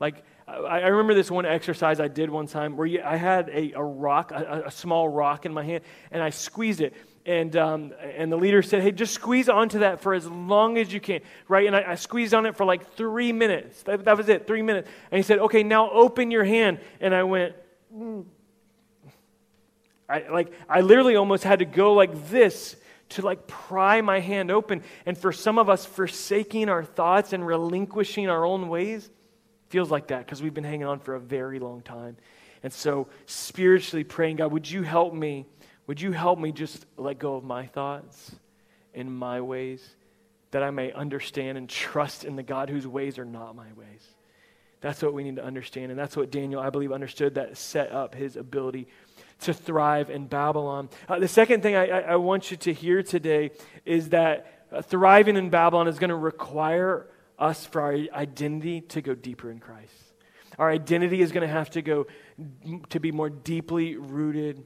Like, 0.00 0.24
I, 0.46 0.86
remember 0.88 1.14
this 1.14 1.30
one 1.30 1.46
exercise 1.46 1.98
I 1.98 2.08
did 2.08 2.30
one 2.30 2.46
time 2.46 2.76
where 2.76 3.04
I 3.04 3.16
had 3.16 3.48
a, 3.48 3.72
a 3.72 3.82
rock, 3.82 4.30
a, 4.30 4.64
a 4.66 4.70
small 4.70 5.08
rock 5.08 5.46
in 5.46 5.52
my 5.52 5.64
hand, 5.64 5.82
and 6.10 6.22
I 6.22 6.30
squeezed 6.30 6.80
it. 6.80 6.94
And, 7.26 7.56
um, 7.56 7.92
and 8.00 8.30
the 8.30 8.36
leader 8.36 8.62
said, 8.62 8.82
Hey, 8.82 8.92
just 8.92 9.12
squeeze 9.12 9.48
onto 9.48 9.80
that 9.80 10.00
for 10.00 10.14
as 10.14 10.26
long 10.26 10.78
as 10.78 10.92
you 10.92 11.00
can, 11.00 11.20
right? 11.48 11.66
And 11.66 11.74
I, 11.74 11.92
I 11.92 11.94
squeezed 11.96 12.32
on 12.32 12.46
it 12.46 12.56
for 12.56 12.64
like 12.64 12.94
three 12.94 13.32
minutes. 13.32 13.82
That, 13.82 14.04
that, 14.04 14.16
was 14.16 14.28
it, 14.28 14.46
three 14.46 14.62
minutes. 14.62 14.88
And 15.10 15.18
he 15.18 15.22
said, 15.24 15.40
Okay, 15.40 15.64
now 15.64 15.90
open 15.90 16.30
your 16.30 16.44
hand. 16.44 16.78
And 17.00 17.12
I 17.12 17.24
went, 17.24 17.56
mm. 17.94 18.24
I, 20.08 20.28
like, 20.30 20.52
I 20.68 20.82
literally 20.82 21.16
almost 21.16 21.42
had 21.42 21.58
to 21.58 21.64
go 21.64 21.94
like 21.94 22.28
this 22.30 22.76
to 23.10 23.22
like 23.22 23.48
pry 23.48 24.00
my 24.02 24.20
hand 24.20 24.52
open. 24.52 24.84
And 25.04 25.18
for 25.18 25.32
some 25.32 25.58
of 25.58 25.68
us, 25.68 25.84
forsaking 25.84 26.68
our 26.68 26.84
thoughts 26.84 27.32
and 27.32 27.44
relinquishing 27.44 28.28
our 28.28 28.44
own 28.44 28.68
ways 28.68 29.10
feels 29.68 29.90
like 29.90 30.06
that 30.08 30.24
because 30.24 30.40
we've 30.40 30.54
been 30.54 30.62
hanging 30.62 30.86
on 30.86 31.00
for 31.00 31.16
a 31.16 31.20
very 31.20 31.58
long 31.58 31.82
time. 31.82 32.16
And 32.62 32.72
so, 32.72 33.08
spiritually 33.26 34.04
praying, 34.04 34.36
God, 34.36 34.52
would 34.52 34.70
you 34.70 34.82
help 34.82 35.12
me? 35.12 35.46
Would 35.86 36.00
you 36.00 36.12
help 36.12 36.38
me 36.38 36.52
just 36.52 36.84
let 36.96 37.18
go 37.18 37.36
of 37.36 37.44
my 37.44 37.66
thoughts 37.66 38.34
and 38.94 39.14
my 39.14 39.40
ways 39.40 39.86
that 40.50 40.62
I 40.62 40.70
may 40.70 40.92
understand 40.92 41.58
and 41.58 41.68
trust 41.68 42.24
in 42.24 42.36
the 42.36 42.42
God 42.42 42.70
whose 42.70 42.86
ways 42.86 43.18
are 43.18 43.24
not 43.24 43.54
my 43.54 43.72
ways? 43.76 44.02
That's 44.80 45.02
what 45.02 45.14
we 45.14 45.24
need 45.24 45.36
to 45.36 45.44
understand. 45.44 45.90
And 45.90 45.98
that's 45.98 46.16
what 46.16 46.30
Daniel, 46.30 46.60
I 46.60 46.70
believe, 46.70 46.92
understood 46.92 47.34
that 47.36 47.56
set 47.56 47.92
up 47.92 48.14
his 48.14 48.36
ability 48.36 48.88
to 49.40 49.54
thrive 49.54 50.10
in 50.10 50.26
Babylon. 50.26 50.88
Uh, 51.08 51.18
the 51.18 51.28
second 51.28 51.62
thing 51.62 51.76
I, 51.76 51.86
I, 51.86 52.00
I, 52.00 52.16
want 52.16 52.50
you 52.50 52.56
to 52.58 52.72
hear 52.72 53.02
today 53.02 53.50
is 53.84 54.10
that 54.10 54.64
uh, 54.72 54.82
thriving 54.82 55.36
in 55.36 55.50
Babylon 55.50 55.88
is 55.88 55.98
going 55.98 56.10
to 56.10 56.16
require 56.16 57.06
us 57.38 57.66
for 57.66 57.82
our 57.82 57.92
identity 57.92 58.80
to 58.80 59.02
go 59.02 59.14
deeper 59.14 59.50
in 59.50 59.58
Christ. 59.58 59.92
Our 60.58 60.70
identity 60.70 61.20
is 61.20 61.32
going 61.32 61.46
to 61.46 61.52
have 61.52 61.70
to 61.70 61.82
go 61.82 62.06
to 62.88 63.00
be 63.00 63.12
more 63.12 63.28
deeply 63.28 63.96
rooted 63.96 64.64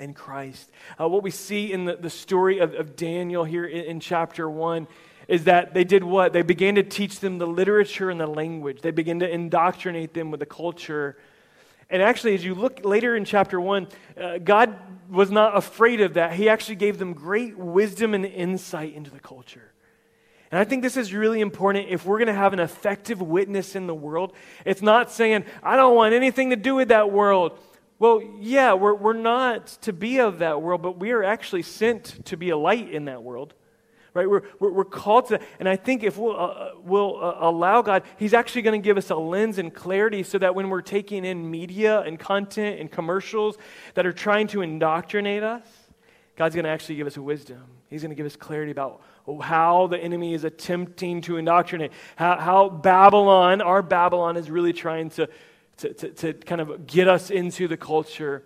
in 0.00 0.14
Christ. 0.14 0.70
Uh, 1.00 1.08
what 1.08 1.22
we 1.22 1.30
see 1.30 1.72
in 1.72 1.84
the, 1.84 1.96
the 1.96 2.10
story 2.10 2.58
of, 2.58 2.74
of 2.74 2.96
Daniel 2.96 3.44
here 3.44 3.64
in, 3.64 3.84
in 3.84 4.00
chapter 4.00 4.48
1 4.48 4.86
is 5.28 5.44
that 5.44 5.74
they 5.74 5.84
did 5.84 6.04
what? 6.04 6.32
They 6.32 6.42
began 6.42 6.76
to 6.76 6.82
teach 6.82 7.20
them 7.20 7.38
the 7.38 7.46
literature 7.46 8.10
and 8.10 8.20
the 8.20 8.26
language. 8.26 8.80
They 8.80 8.90
began 8.90 9.18
to 9.20 9.28
indoctrinate 9.28 10.14
them 10.14 10.30
with 10.30 10.40
the 10.40 10.46
culture. 10.46 11.16
And 11.90 12.02
actually, 12.02 12.34
as 12.34 12.44
you 12.44 12.54
look 12.54 12.84
later 12.84 13.16
in 13.16 13.24
chapter 13.24 13.60
1, 13.60 13.88
uh, 14.20 14.38
God 14.38 14.76
was 15.08 15.30
not 15.30 15.56
afraid 15.56 16.00
of 16.00 16.14
that. 16.14 16.34
He 16.34 16.48
actually 16.48 16.76
gave 16.76 16.98
them 16.98 17.12
great 17.12 17.56
wisdom 17.56 18.14
and 18.14 18.24
insight 18.24 18.94
into 18.94 19.10
the 19.10 19.20
culture. 19.20 19.72
And 20.50 20.60
I 20.60 20.64
think 20.64 20.82
this 20.82 20.96
is 20.96 21.12
really 21.12 21.40
important 21.40 21.88
if 21.88 22.04
we're 22.04 22.18
going 22.18 22.28
to 22.28 22.34
have 22.34 22.52
an 22.52 22.60
effective 22.60 23.20
witness 23.20 23.74
in 23.74 23.88
the 23.88 23.94
world. 23.94 24.32
It's 24.64 24.82
not 24.82 25.10
saying, 25.10 25.44
I 25.62 25.76
don't 25.76 25.96
want 25.96 26.14
anything 26.14 26.50
to 26.50 26.56
do 26.56 26.76
with 26.76 26.88
that 26.88 27.10
world. 27.10 27.58
Well, 27.98 28.22
yeah, 28.40 28.74
we're, 28.74 28.94
we're 28.94 29.14
not 29.14 29.68
to 29.82 29.92
be 29.92 30.18
of 30.18 30.40
that 30.40 30.60
world, 30.60 30.82
but 30.82 30.98
we 30.98 31.12
are 31.12 31.24
actually 31.24 31.62
sent 31.62 32.24
to 32.26 32.36
be 32.36 32.50
a 32.50 32.56
light 32.56 32.90
in 32.90 33.06
that 33.06 33.22
world. 33.22 33.54
Right? 34.12 34.28
We're, 34.28 34.42
we're, 34.58 34.72
we're 34.72 34.84
called 34.84 35.28
to, 35.28 35.40
and 35.60 35.68
I 35.68 35.76
think 35.76 36.02
if 36.02 36.16
we'll, 36.16 36.34
uh, 36.34 36.46
uh 36.46 36.70
we'll 36.82 37.22
uh, 37.22 37.36
allow 37.40 37.82
God, 37.82 38.02
He's 38.16 38.32
actually 38.32 38.62
going 38.62 38.80
to 38.80 38.84
give 38.84 38.96
us 38.96 39.10
a 39.10 39.16
lens 39.16 39.58
and 39.58 39.74
clarity 39.74 40.22
so 40.22 40.38
that 40.38 40.54
when 40.54 40.70
we're 40.70 40.82
taking 40.82 41.24
in 41.24 41.50
media 41.50 42.00
and 42.00 42.18
content 42.18 42.80
and 42.80 42.90
commercials 42.90 43.56
that 43.94 44.06
are 44.06 44.14
trying 44.14 44.46
to 44.48 44.62
indoctrinate 44.62 45.42
us, 45.42 45.66
God's 46.34 46.54
going 46.54 46.64
to 46.64 46.70
actually 46.70 46.96
give 46.96 47.06
us 47.06 47.16
wisdom. 47.18 47.62
He's 47.88 48.02
going 48.02 48.10
to 48.10 48.16
give 48.16 48.26
us 48.26 48.36
clarity 48.36 48.72
about 48.72 49.02
how 49.42 49.86
the 49.86 49.98
enemy 49.98 50.34
is 50.34 50.44
attempting 50.44 51.20
to 51.22 51.36
indoctrinate, 51.36 51.92
how, 52.16 52.36
how 52.36 52.68
Babylon, 52.68 53.60
our 53.60 53.82
Babylon, 53.82 54.36
is 54.36 54.50
really 54.50 54.72
trying 54.72 55.10
to 55.10 55.28
to, 55.78 55.92
to, 55.92 56.10
to 56.10 56.32
kind 56.32 56.60
of 56.60 56.86
get 56.86 57.08
us 57.08 57.30
into 57.30 57.68
the 57.68 57.76
culture 57.76 58.44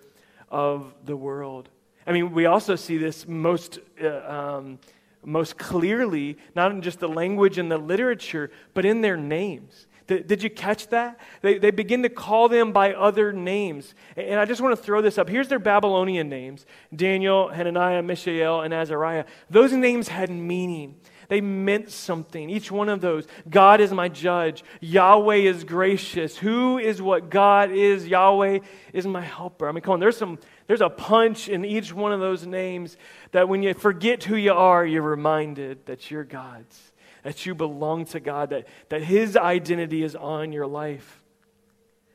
of 0.49 0.93
the 1.05 1.17
world. 1.17 1.69
I 2.07 2.13
mean, 2.13 2.33
we 2.33 2.47
also 2.47 2.77
see 2.77 2.99
this 2.99 3.29
most, 3.29 3.79
uh, 4.03 4.57
um, 4.59 4.79
most 5.25 5.59
clearly, 5.59 6.39
not 6.55 6.73
in 6.73 6.83
just 6.83 6.99
the 6.99 7.09
language 7.09 7.59
and 7.59 7.71
the 7.71 7.79
literature, 7.79 8.51
but 8.75 8.85
in 8.85 9.01
their 9.01 9.17
names. 9.17 9.87
Did, 10.11 10.27
did 10.27 10.43
you 10.43 10.51
catch 10.51 10.89
that? 10.89 11.21
They, 11.41 11.59
they 11.59 11.71
begin 11.71 12.03
to 12.03 12.09
call 12.09 12.49
them 12.49 12.73
by 12.73 12.95
other 12.95 13.33
names. 13.33 13.95
And 14.17 14.41
I 14.41 14.45
just 14.45 14.61
want 14.61 14.77
to 14.77 14.83
throw 14.83 15.01
this 15.03 15.19
up. 15.19 15.29
Here's 15.29 15.47
their 15.47 15.61
Babylonian 15.61 16.29
names 16.29 16.67
Daniel, 16.95 17.49
Hananiah, 17.49 18.03
Mishael, 18.03 18.63
and 18.63 18.75
Azariah. 18.75 19.25
Those 19.49 19.73
names 19.73 20.09
had 20.09 20.31
meaning. 20.31 20.97
They 21.31 21.41
meant 21.41 21.93
something. 21.93 22.51
Each 22.51 22.73
one 22.73 22.89
of 22.89 23.01
those. 23.01 23.25
God 23.49 23.81
is 23.81 23.93
my 23.93 24.09
judge. 24.09 24.65
Yahweh 24.81 25.37
is 25.37 25.63
gracious. 25.63 26.37
Who 26.37 26.79
is 26.79 27.01
what 27.01 27.31
God 27.31 27.71
is? 27.71 28.09
Yahweh 28.09 28.59
is 28.93 29.07
my 29.07 29.21
helper. 29.21 29.69
I 29.69 29.73
mean, 29.73 29.81
come 29.81 29.95
on, 29.95 30.01
there's 30.01 30.17
some 30.17 30.41
there's 30.67 30.81
a 30.81 30.91
punch 30.91 31.49
in 31.49 31.65
each 31.65 31.95
one 31.95 32.11
of 32.11 32.19
those 32.19 32.45
names 32.45 32.97
that 33.31 33.49
when 33.49 33.63
you 33.63 33.75
forget 33.75 34.25
who 34.25 34.35
you 34.35 34.53
are, 34.53 34.85
you're 34.85 35.03
reminded 35.03 35.87
that 35.87 36.11
you're 36.11 36.25
God's, 36.25 36.93
that 37.23 37.47
you 37.47 37.55
belong 37.55 38.07
to 38.07 38.19
God, 38.19 38.51
that, 38.51 38.67
that 38.89 39.05
His 39.05 39.37
identity 39.37 40.03
is 40.03 40.17
on 40.17 40.51
your 40.51 40.67
life. 40.67 41.23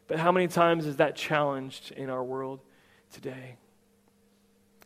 But 0.07 0.19
how 0.19 0.33
many 0.33 0.47
times 0.49 0.85
is 0.85 0.97
that 0.97 1.15
challenged 1.15 1.93
in 1.93 2.09
our 2.09 2.23
world 2.23 2.59
today? 3.11 3.55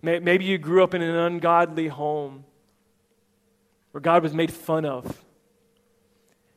Maybe 0.03 0.45
you 0.45 0.59
grew 0.59 0.83
up 0.83 0.93
in 0.93 1.01
an 1.01 1.15
ungodly 1.15 1.87
home 1.87 2.45
where 3.91 4.01
God 4.01 4.23
was 4.23 4.33
made 4.33 4.51
fun 4.51 4.85
of. 4.85 5.23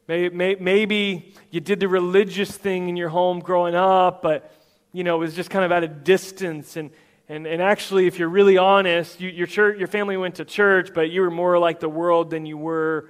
Maybe 0.08 1.34
you 1.50 1.60
did 1.60 1.80
the 1.80 1.88
religious 1.88 2.54
thing 2.56 2.88
in 2.88 2.96
your 2.96 3.08
home 3.08 3.40
growing 3.40 3.74
up, 3.74 4.22
but 4.22 4.52
you 4.92 5.04
know, 5.04 5.16
it 5.16 5.20
was 5.20 5.34
just 5.34 5.48
kind 5.48 5.64
of 5.64 5.72
at 5.72 5.82
a 5.82 5.88
distance. 5.88 6.76
And, 6.76 6.90
and, 7.28 7.46
and 7.46 7.62
actually, 7.62 8.06
if 8.06 8.18
you're 8.18 8.28
really 8.28 8.58
honest, 8.58 9.20
you, 9.20 9.30
your, 9.30 9.46
church, 9.46 9.78
your 9.78 9.88
family 9.88 10.16
went 10.16 10.34
to 10.34 10.44
church, 10.44 10.90
but 10.94 11.10
you 11.10 11.22
were 11.22 11.30
more 11.30 11.58
like 11.58 11.80
the 11.80 11.88
world 11.88 12.30
than 12.30 12.44
you 12.44 12.58
were 12.58 13.08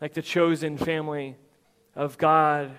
like 0.00 0.12
the 0.12 0.22
chosen 0.22 0.76
family 0.76 1.36
of 1.96 2.18
God. 2.18 2.70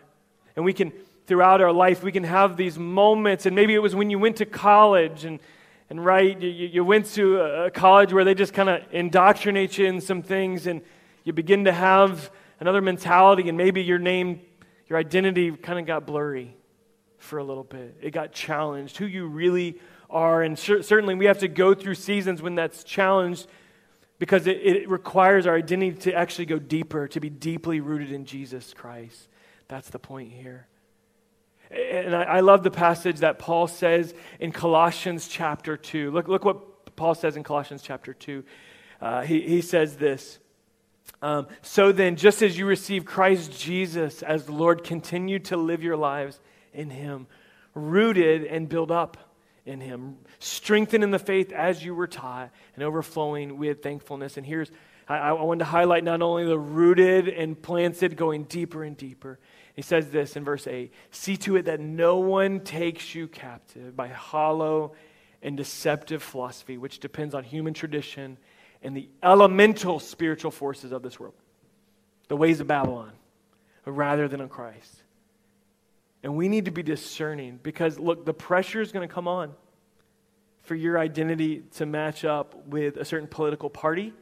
And 0.55 0.63
we 0.63 0.73
can, 0.73 0.91
throughout 1.25 1.61
our 1.61 1.71
life, 1.71 2.03
we 2.03 2.11
can 2.11 2.23
have 2.23 2.55
these 2.55 2.77
moments. 2.77 3.47
And 3.47 3.55
maybe 3.55 3.73
it 3.73 3.79
was 3.79 3.95
when 3.95 4.11
you 4.11 4.19
went 4.19 4.37
to 4.37 4.45
college 4.45 5.25
and 5.25 5.39
and 5.89 6.03
right, 6.03 6.39
you, 6.41 6.49
you 6.49 6.83
went 6.83 7.05
to 7.13 7.39
a 7.41 7.71
college 7.71 8.11
where 8.11 8.23
they 8.23 8.33
just 8.33 8.53
kind 8.53 8.69
of 8.69 8.81
indoctrinate 8.91 9.77
you 9.77 9.85
in 9.85 10.01
some 10.01 10.21
things, 10.21 10.67
and 10.67 10.81
you 11.23 11.33
begin 11.33 11.65
to 11.65 11.71
have 11.71 12.31
another 12.59 12.81
mentality, 12.81 13.49
and 13.49 13.57
maybe 13.57 13.83
your 13.83 13.99
name, 13.99 14.41
your 14.87 14.97
identity 14.97 15.51
kind 15.51 15.79
of 15.79 15.85
got 15.85 16.05
blurry 16.05 16.55
for 17.17 17.39
a 17.39 17.43
little 17.43 17.63
bit. 17.63 17.97
It 18.01 18.11
got 18.11 18.31
challenged, 18.31 18.97
who 18.97 19.05
you 19.05 19.27
really 19.27 19.79
are. 20.09 20.43
And 20.43 20.57
certainly 20.57 21.15
we 21.15 21.25
have 21.25 21.39
to 21.39 21.47
go 21.47 21.73
through 21.73 21.95
seasons 21.95 22.41
when 22.41 22.55
that's 22.55 22.83
challenged 22.83 23.47
because 24.19 24.47
it, 24.47 24.57
it 24.57 24.89
requires 24.89 25.45
our 25.45 25.55
identity 25.55 25.97
to 25.99 26.13
actually 26.13 26.45
go 26.45 26.59
deeper, 26.59 27.07
to 27.09 27.19
be 27.19 27.29
deeply 27.29 27.79
rooted 27.79 28.11
in 28.11 28.25
Jesus 28.25 28.73
Christ. 28.73 29.27
That's 29.67 29.89
the 29.89 29.99
point 29.99 30.31
here. 30.31 30.67
And 31.71 32.15
I, 32.15 32.23
I, 32.23 32.39
love 32.41 32.63
the 32.63 32.71
passage 32.71 33.19
that 33.19 33.39
Paul 33.39 33.67
says 33.67 34.13
in 34.39 34.51
Colossians 34.51 35.27
chapter 35.27 35.75
2. 35.77 36.11
Look, 36.11 36.27
look 36.27 36.45
what 36.45 36.95
Paul 36.95 37.15
says 37.15 37.35
in 37.35 37.43
Colossians 37.43 37.81
chapter 37.81 38.13
2. 38.13 38.43
Uh, 39.01 39.21
he, 39.21 39.41
he 39.41 39.61
says 39.61 39.97
this 39.97 40.39
um, 41.21 41.47
So 41.61 41.91
then, 41.91 42.15
just 42.15 42.41
as 42.41 42.57
you 42.57 42.65
receive 42.65 43.05
Christ 43.05 43.59
Jesus 43.59 44.21
as 44.21 44.45
the 44.45 44.51
Lord, 44.51 44.83
continue 44.83 45.39
to 45.39 45.57
live 45.57 45.83
your 45.83 45.97
lives 45.97 46.39
in 46.73 46.89
Him, 46.89 47.27
rooted 47.73 48.45
and 48.45 48.69
built 48.69 48.91
up 48.91 49.17
in 49.65 49.81
Him, 49.81 50.17
strengthened 50.39 51.03
in 51.03 51.11
the 51.11 51.19
faith 51.19 51.51
as 51.51 51.83
you 51.83 51.95
were 51.95 52.07
taught, 52.07 52.51
and 52.75 52.83
overflowing 52.83 53.57
with 53.57 53.81
thankfulness. 53.81 54.37
And 54.37 54.45
here's 54.45 54.71
I, 55.07 55.17
I 55.17 55.31
wanted 55.33 55.59
to 55.59 55.65
highlight 55.65 56.03
not 56.03 56.21
only 56.21 56.45
the 56.45 56.57
rooted 56.57 57.27
and 57.27 57.61
planted, 57.61 58.17
going 58.17 58.43
deeper 58.45 58.83
and 58.83 58.97
deeper. 58.97 59.39
He 59.75 59.81
says 59.81 60.09
this 60.09 60.35
in 60.35 60.43
verse 60.43 60.67
8 60.67 60.93
See 61.11 61.37
to 61.37 61.57
it 61.57 61.65
that 61.65 61.79
no 61.79 62.17
one 62.17 62.61
takes 62.61 63.13
you 63.13 63.27
captive 63.27 63.95
by 63.95 64.07
hollow 64.07 64.93
and 65.41 65.57
deceptive 65.57 66.23
philosophy, 66.23 66.77
which 66.77 66.99
depends 66.99 67.35
on 67.35 67.43
human 67.43 67.73
tradition 67.73 68.37
and 68.81 68.95
the 68.95 69.09
elemental 69.21 69.99
spiritual 69.99 70.51
forces 70.51 70.91
of 70.91 71.01
this 71.03 71.19
world, 71.19 71.35
the 72.29 72.37
ways 72.37 72.59
of 72.59 72.67
Babylon, 72.67 73.11
rather 73.85 74.27
than 74.27 74.41
on 74.41 74.49
Christ. 74.49 75.03
And 76.23 76.35
we 76.35 76.47
need 76.47 76.65
to 76.65 76.71
be 76.71 76.81
discerning 76.81 77.59
because, 77.61 77.99
look, 77.99 78.25
the 78.25 78.33
pressure 78.33 78.81
is 78.81 78.91
going 78.91 79.07
to 79.07 79.13
come 79.13 79.27
on 79.27 79.53
for 80.63 80.73
your 80.73 80.97
identity 80.97 81.63
to 81.75 81.85
match 81.85 82.25
up 82.25 82.55
with 82.67 82.97
a 82.97 83.05
certain 83.05 83.27
political 83.27 83.69
party 83.69 84.13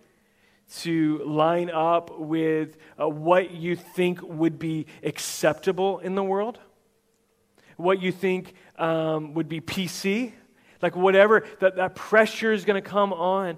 to 0.82 1.24
line 1.26 1.70
up 1.70 2.20
with 2.20 2.78
uh, 3.00 3.08
what 3.08 3.52
you 3.52 3.76
think 3.76 4.22
would 4.22 4.58
be 4.58 4.86
acceptable 5.04 6.00
in 6.00 6.16
the 6.16 6.24
world, 6.24 6.60
what 7.78 8.02
you 8.02 8.12
think 8.12 8.54
um, 8.78 9.34
would 9.34 9.50
be 9.50 9.62
PC, 9.62 10.34
like 10.82 10.96
whatever, 10.96 11.46
that, 11.60 11.76
that 11.76 11.96
pressure 11.96 12.52
is 12.52 12.66
going 12.66 12.82
to 12.82 12.88
come 12.88 13.14
on. 13.14 13.58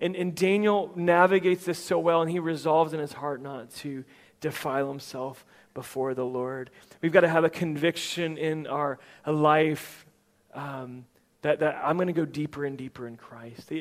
And, 0.00 0.16
and 0.16 0.34
Daniel 0.34 0.92
navigates 0.94 1.64
this 1.64 1.78
so 1.78 1.98
well, 1.98 2.22
and 2.22 2.30
he 2.30 2.38
resolves 2.38 2.94
in 2.94 3.00
his 3.00 3.12
heart 3.12 3.42
not 3.42 3.70
to 3.76 4.04
defile 4.40 4.88
himself 4.88 5.44
before 5.74 6.14
the 6.14 6.24
Lord. 6.24 6.70
We've 7.02 7.12
got 7.12 7.20
to 7.20 7.28
have 7.28 7.44
a 7.44 7.50
conviction 7.50 8.38
in 8.38 8.66
our 8.66 8.98
life 9.26 10.06
um, 10.54 11.04
that, 11.42 11.60
that 11.60 11.80
I'm 11.82 11.96
going 11.96 12.08
to 12.08 12.12
go 12.12 12.24
deeper 12.24 12.64
and 12.64 12.76
deeper 12.76 13.06
in 13.06 13.16
Christ. 13.16 13.72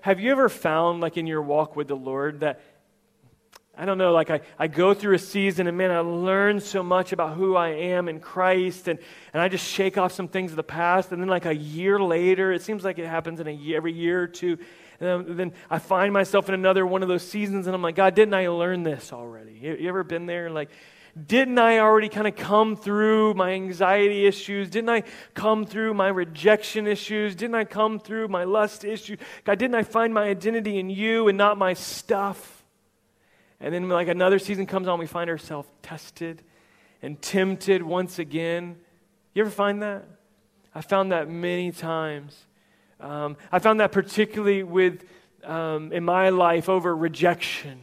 Have 0.00 0.20
you 0.20 0.30
ever 0.30 0.48
found, 0.48 1.00
like 1.00 1.16
in 1.16 1.26
your 1.26 1.42
walk 1.42 1.76
with 1.76 1.88
the 1.88 1.96
Lord, 1.96 2.40
that 2.40 2.60
I 3.76 3.86
don't 3.86 3.96
know, 3.96 4.12
like 4.12 4.28
I, 4.28 4.42
I 4.58 4.66
go 4.66 4.92
through 4.92 5.14
a 5.14 5.18
season 5.18 5.66
and 5.66 5.78
man, 5.78 5.90
I 5.90 6.00
learn 6.00 6.60
so 6.60 6.82
much 6.82 7.12
about 7.12 7.36
who 7.36 7.56
I 7.56 7.68
am 7.68 8.08
in 8.08 8.20
Christ 8.20 8.86
and, 8.86 8.98
and 9.32 9.40
I 9.42 9.48
just 9.48 9.66
shake 9.66 9.96
off 9.96 10.12
some 10.12 10.28
things 10.28 10.52
of 10.52 10.56
the 10.56 10.62
past. 10.62 11.10
And 11.10 11.22
then, 11.22 11.28
like 11.28 11.46
a 11.46 11.54
year 11.54 11.98
later, 11.98 12.52
it 12.52 12.60
seems 12.60 12.84
like 12.84 12.98
it 12.98 13.06
happens 13.06 13.40
in 13.40 13.46
a 13.46 13.52
year, 13.52 13.78
every 13.78 13.94
year 13.94 14.22
or 14.22 14.26
two. 14.26 14.58
And 15.00 15.38
then, 15.38 15.52
I 15.70 15.78
find 15.78 16.12
myself 16.12 16.48
in 16.48 16.54
another 16.54 16.86
one 16.86 17.02
of 17.02 17.08
those 17.08 17.26
seasons 17.26 17.66
and 17.66 17.74
I'm 17.74 17.82
like, 17.82 17.94
God, 17.94 18.14
didn't 18.14 18.34
I 18.34 18.48
learn 18.48 18.82
this 18.82 19.10
already? 19.10 19.58
You, 19.60 19.74
you 19.74 19.88
ever 19.88 20.04
been 20.04 20.26
there? 20.26 20.50
Like, 20.50 20.68
didn't 21.26 21.58
I 21.58 21.78
already 21.78 22.08
kind 22.08 22.26
of 22.26 22.36
come 22.36 22.74
through 22.74 23.34
my 23.34 23.52
anxiety 23.52 24.26
issues? 24.26 24.70
Didn't 24.70 24.88
I 24.88 25.02
come 25.34 25.66
through 25.66 25.92
my 25.92 26.08
rejection 26.08 26.86
issues? 26.86 27.34
Didn't 27.34 27.54
I 27.54 27.64
come 27.64 27.98
through 27.98 28.28
my 28.28 28.44
lust 28.44 28.82
issues? 28.82 29.18
God, 29.44 29.58
didn't 29.58 29.74
I 29.74 29.82
find 29.82 30.14
my 30.14 30.24
identity 30.24 30.78
in 30.78 30.88
you 30.88 31.28
and 31.28 31.36
not 31.36 31.58
my 31.58 31.74
stuff? 31.74 32.64
And 33.60 33.74
then, 33.74 33.88
like 33.90 34.08
another 34.08 34.38
season 34.38 34.66
comes 34.66 34.88
on, 34.88 34.98
we 34.98 35.06
find 35.06 35.28
ourselves 35.28 35.68
tested 35.82 36.42
and 37.02 37.20
tempted 37.20 37.82
once 37.82 38.18
again. 38.18 38.76
You 39.34 39.42
ever 39.42 39.50
find 39.50 39.82
that? 39.82 40.04
I 40.74 40.80
found 40.80 41.12
that 41.12 41.28
many 41.28 41.72
times. 41.72 42.46
Um, 43.00 43.36
I 43.50 43.58
found 43.58 43.80
that 43.80 43.92
particularly 43.92 44.62
with, 44.62 45.04
um, 45.44 45.92
in 45.92 46.04
my 46.04 46.30
life, 46.30 46.70
over 46.70 46.96
rejection. 46.96 47.82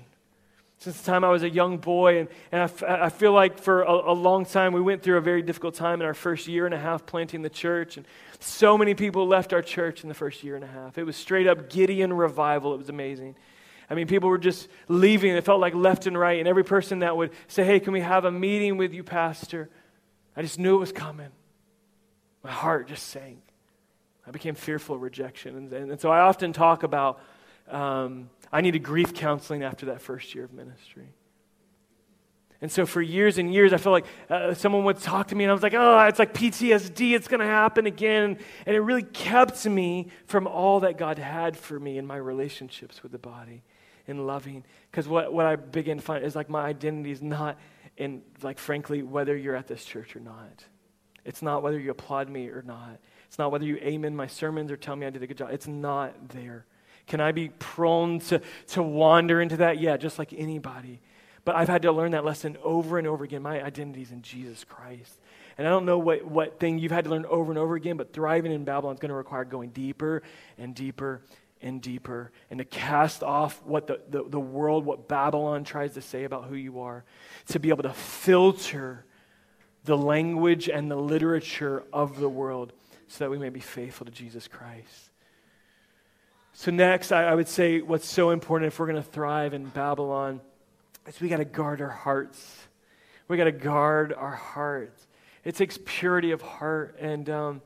Since 0.79 1.01
the 1.01 1.12
time 1.12 1.25
I 1.25 1.29
was 1.29 1.43
a 1.43 1.50
young 1.50 1.77
boy, 1.77 2.19
and, 2.19 2.29
and 2.53 2.62
I, 2.62 2.63
f- 2.63 2.83
I 2.83 3.09
feel 3.09 3.33
like 3.33 3.59
for 3.59 3.83
a, 3.83 4.12
a 4.12 4.13
long 4.13 4.45
time 4.45 4.71
we 4.71 4.79
went 4.79 5.03
through 5.03 5.17
a 5.17 5.21
very 5.21 5.41
difficult 5.41 5.75
time 5.75 6.00
in 6.00 6.07
our 6.07 6.13
first 6.13 6.48
year 6.48 6.65
and 6.65 6.74
a 6.74 6.79
half 6.79 7.05
planting 7.05 7.41
the 7.41 7.50
church, 7.50 7.98
and 7.98 8.07
so 8.39 8.77
many 8.77 8.93
people 8.95 9.27
left 9.27 9.51
our 9.51 9.62
church 9.62 10.03
in 10.03 10.09
the 10.09 10.15
first 10.15 10.41
year 10.41 10.55
and 10.55 10.63
a 10.63 10.67
half. 10.67 10.98
It 10.98 11.03
was 11.03 11.17
straight 11.17 11.48
up 11.48 11.69
Gideon 11.69 12.13
revival. 12.13 12.74
It 12.74 12.77
was 12.77 12.88
amazing. 12.88 13.36
I 13.89 13.95
mean, 13.95 14.07
people 14.07 14.29
were 14.29 14.38
just 14.38 14.69
leaving. 14.88 15.31
It 15.31 15.43
felt 15.43 15.59
like 15.59 15.74
left 15.74 16.07
and 16.07 16.17
right. 16.17 16.39
And 16.39 16.48
every 16.48 16.63
person 16.63 17.00
that 17.00 17.17
would 17.17 17.31
say, 17.48 17.65
Hey, 17.65 17.81
can 17.81 17.91
we 17.91 18.01
have 18.01 18.24
a 18.24 18.31
meeting 18.31 18.77
with 18.77 18.93
you, 18.93 19.03
Pastor? 19.03 19.69
I 20.38 20.41
just 20.41 20.59
knew 20.59 20.75
it 20.75 20.79
was 20.79 20.91
coming. 20.91 21.29
My 22.43 22.51
heart 22.51 22.88
just 22.88 23.07
sank. 23.07 23.39
I 24.25 24.31
became 24.31 24.55
fearful 24.55 24.95
of 24.95 25.01
rejection. 25.01 25.57
And, 25.57 25.74
and, 25.74 25.91
and 25.91 26.00
so 26.00 26.12
I 26.12 26.21
often 26.21 26.53
talk 26.53 26.83
about 26.83 27.19
um, 27.67 28.29
I 28.51 28.62
needed 28.62 28.84
grief 28.84 29.13
counseling 29.13 29.63
after 29.63 29.88
that 29.88 30.01
first 30.01 30.34
year 30.34 30.46
of 30.46 30.53
ministry. 30.53 31.13
And 32.62 32.70
so 32.70 32.86
for 32.86 33.01
years 33.01 33.38
and 33.38 33.53
years, 33.53 33.72
I 33.72 33.77
felt 33.77 33.94
like 33.94 34.06
uh, 34.29 34.53
someone 34.53 34.84
would 34.84 34.98
talk 34.98 35.27
to 35.27 35.36
me, 35.36 35.46
and 35.46 35.51
I 35.51 35.53
was 35.53 35.63
like, 35.63 35.75
oh, 35.75 36.00
it's 36.08 36.20
like 36.20 36.34
PTSD, 36.34 37.15
it's 37.15 37.29
going 37.29 37.39
to 37.39 37.46
happen 37.46 37.86
again. 37.86 38.38
And 38.65 38.75
it 38.75 38.82
really 38.82 39.03
kept 39.03 39.65
me 39.65 40.08
from 40.25 40.46
all 40.46 40.82
that 40.82 40.98
God 40.98 41.20
had 41.20 41.56
for 41.56 41.79
me 41.79 41.98
in 41.98 42.06
my 42.06 42.18
relationships 42.18 43.01
with 43.01 43.13
the 43.13 43.18
body 43.18 43.63
in 44.08 44.27
loving. 44.27 44.65
Because 44.91 45.08
what, 45.08 45.32
what 45.32 45.46
I 45.46 45.56
began 45.56 45.98
to 45.98 46.03
find 46.03 46.25
is 46.25 46.36
like 46.36 46.50
my 46.50 46.65
identity 46.65 47.12
is 47.12 47.22
not 47.22 47.58
in, 47.96 48.24
like, 48.41 48.60
frankly, 48.60 49.03
whether 49.03 49.38
you're 49.38 49.56
at 49.56 49.68
this 49.68 49.86
church 49.86 50.15
or 50.15 50.20
not. 50.20 50.65
It's 51.24 51.41
not 51.41 51.63
whether 51.63 51.79
you 51.79 51.91
applaud 51.91 52.29
me 52.29 52.50
or 52.50 52.62
not. 52.62 53.00
It's 53.27 53.38
not 53.38 53.51
whether 53.51 53.65
you 53.65 53.77
amen 53.77 54.15
my 54.15 54.27
sermons 54.27 54.72
or 54.72 54.77
tell 54.77 54.96
me 54.96 55.06
I 55.06 55.12
did 55.12 55.24
a 55.24 55.27
good 55.27 55.38
job. 55.38 55.51
It's 55.51 55.68
not 55.68 56.29
there. 56.29 56.65
Can 57.09 57.19
I 57.19 57.33
be 57.33 57.49
prone 57.49 58.19
to, 58.19 58.41
to 58.67 58.83
wander 58.83 59.41
into 59.41 59.57
that? 59.57 59.79
Yeah, 59.79 59.97
just 59.97 60.17
like 60.17 60.31
anybody. 60.31 61.01
But 61.43 61.55
I've 61.55 61.67
had 61.67 61.81
to 61.81 61.91
learn 61.91 62.11
that 62.11 62.23
lesson 62.23 62.57
over 62.63 62.97
and 62.99 63.07
over 63.07 63.23
again. 63.23 63.41
My 63.41 63.61
identity 63.61 64.03
is 64.03 64.11
in 64.11 64.21
Jesus 64.21 64.63
Christ. 64.63 65.19
And 65.57 65.67
I 65.67 65.71
don't 65.71 65.85
know 65.85 65.97
what, 65.97 66.23
what 66.23 66.59
thing 66.59 66.79
you've 66.79 66.91
had 66.91 67.05
to 67.05 67.09
learn 67.09 67.25
over 67.25 67.51
and 67.51 67.57
over 67.57 67.75
again, 67.75 67.97
but 67.97 68.13
thriving 68.13 68.51
in 68.51 68.63
Babylon 68.63 68.93
is 68.93 68.99
going 68.99 69.09
to 69.09 69.15
require 69.15 69.43
going 69.43 69.71
deeper 69.71 70.21
and 70.57 70.73
deeper 70.75 71.21
and 71.61 71.81
deeper 71.81 72.31
and 72.49 72.59
to 72.59 72.65
cast 72.65 73.23
off 73.23 73.61
what 73.65 73.87
the, 73.87 73.99
the, 74.09 74.23
the 74.23 74.39
world, 74.39 74.85
what 74.85 75.07
Babylon 75.07 75.63
tries 75.63 75.95
to 75.95 76.01
say 76.01 76.23
about 76.23 76.45
who 76.45 76.55
you 76.55 76.79
are, 76.79 77.03
to 77.47 77.59
be 77.59 77.69
able 77.69 77.83
to 77.83 77.93
filter 77.93 79.03
the 79.83 79.98
language 79.98 80.69
and 80.69 80.89
the 80.89 80.95
literature 80.95 81.83
of 81.91 82.19
the 82.19 82.29
world 82.29 82.72
so 83.07 83.24
that 83.24 83.31
we 83.31 83.39
may 83.39 83.50
be 83.50 83.59
faithful 83.59 84.05
to 84.05 84.11
Jesus 84.11 84.48
Christ. 84.48 85.08
So, 86.59 86.72
next, 86.72 87.13
I, 87.13 87.24
I 87.24 87.35
would 87.35 87.48
say 87.48 87.79
what's 87.79 88.05
so 88.05 88.31
important 88.31 88.67
if 88.67 88.79
we're 88.79 88.87
going 88.87 89.01
to 89.01 89.09
thrive 89.09 89.53
in 89.53 89.67
Babylon 89.67 90.41
is 91.07 91.22
we 91.22 91.29
got 91.29 91.37
to 91.37 91.45
guard 91.45 91.79
our 91.79 91.87
hearts. 91.87 92.67
We 93.29 93.37
got 93.37 93.45
to 93.45 93.53
guard 93.53 94.11
our 94.11 94.35
hearts. 94.35 95.07
It 95.45 95.55
takes 95.55 95.79
purity 95.85 96.31
of 96.31 96.41
heart, 96.41 96.98
and 97.00 97.29
um, 97.29 97.61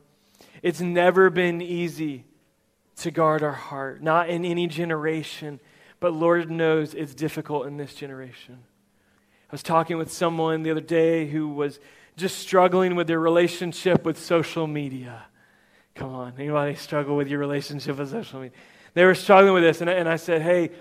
it's 0.61 0.79
never 0.79 1.31
been 1.31 1.59
easy 1.59 2.25
to 2.97 3.09
guard 3.09 3.41
our 3.41 3.51
heart, 3.51 4.03
not 4.03 4.29
in 4.29 4.45
any 4.45 4.67
generation, 4.67 5.59
but 5.99 6.13
Lord 6.13 6.51
knows 6.51 6.93
it's 6.93 7.15
difficult 7.15 7.65
in 7.65 7.77
this 7.77 7.95
generation. 7.95 8.59
I 9.49 9.51
was 9.51 9.63
talking 9.63 9.97
with 9.97 10.11
someone 10.11 10.61
the 10.61 10.69
other 10.69 10.81
day 10.81 11.25
who 11.25 11.47
was 11.47 11.79
just 12.15 12.37
struggling 12.37 12.95
with 12.95 13.07
their 13.07 13.19
relationship 13.19 14.05
with 14.05 14.19
social 14.19 14.67
media. 14.67 15.23
Come 15.95 16.13
on, 16.13 16.33
anybody 16.37 16.75
struggle 16.75 17.15
with 17.15 17.27
your 17.27 17.39
relationship 17.39 17.97
with 17.97 18.11
social 18.11 18.39
media? 18.39 18.55
They 18.93 19.05
were 19.05 19.15
struggling 19.15 19.53
with 19.53 19.63
this, 19.63 19.81
and 19.81 19.89
I, 19.89 19.93
and 19.93 20.07
I 20.07 20.17
said, 20.17 20.41
hey, 20.41 20.71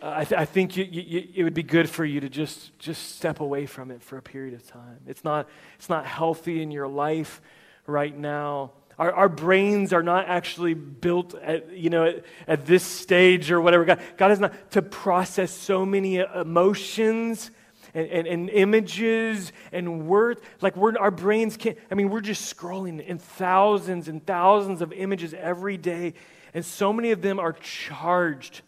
I, 0.00 0.24
th- 0.24 0.38
I, 0.38 0.44
think 0.44 0.76
you, 0.76 0.84
you, 0.84 1.28
it 1.34 1.44
would 1.44 1.54
be 1.54 1.62
good 1.62 1.88
for 1.88 2.04
you 2.04 2.20
to 2.20 2.28
just, 2.28 2.78
just 2.78 3.16
step 3.16 3.40
away 3.40 3.66
from 3.66 3.90
it 3.90 4.02
for 4.02 4.18
a 4.18 4.22
period 4.22 4.54
of 4.54 4.66
time. 4.66 5.00
It's 5.06 5.24
not, 5.24 5.48
it's 5.76 5.88
not 5.88 6.04
healthy 6.04 6.62
in 6.62 6.70
your 6.70 6.88
life 6.88 7.40
right 7.86 8.16
now. 8.16 8.72
Our, 8.98 9.12
our 9.12 9.28
brains 9.28 9.92
are 9.92 10.02
not 10.02 10.28
actually 10.28 10.74
built 10.74 11.34
at, 11.34 11.72
you 11.72 11.90
know, 11.90 12.04
at, 12.04 12.24
at 12.46 12.66
this 12.66 12.82
stage 12.82 13.50
or 13.50 13.60
whatever. 13.60 13.84
God, 13.84 14.00
God 14.16 14.30
is 14.30 14.40
not 14.40 14.70
to 14.72 14.82
process 14.82 15.50
so 15.50 15.84
many 15.84 16.16
emotions 16.18 17.50
and, 17.94 18.06
and, 18.08 18.26
and 18.26 18.50
images 18.50 19.52
and 19.72 20.06
words. 20.06 20.40
Like 20.60 20.76
we're, 20.76 20.96
our 20.98 21.10
brains 21.10 21.56
can't, 21.56 21.78
I 21.90 21.94
mean, 21.94 22.10
we're 22.10 22.20
just 22.20 22.54
scrolling 22.54 23.04
in 23.04 23.18
thousands 23.18 24.08
and 24.08 24.24
thousands 24.24 24.82
of 24.82 24.92
images 24.92 25.34
every 25.34 25.76
day. 25.76 26.14
And 26.54 26.64
so 26.64 26.92
many 26.92 27.10
of 27.10 27.20
them 27.20 27.40
are 27.40 27.52
charged 27.52 28.62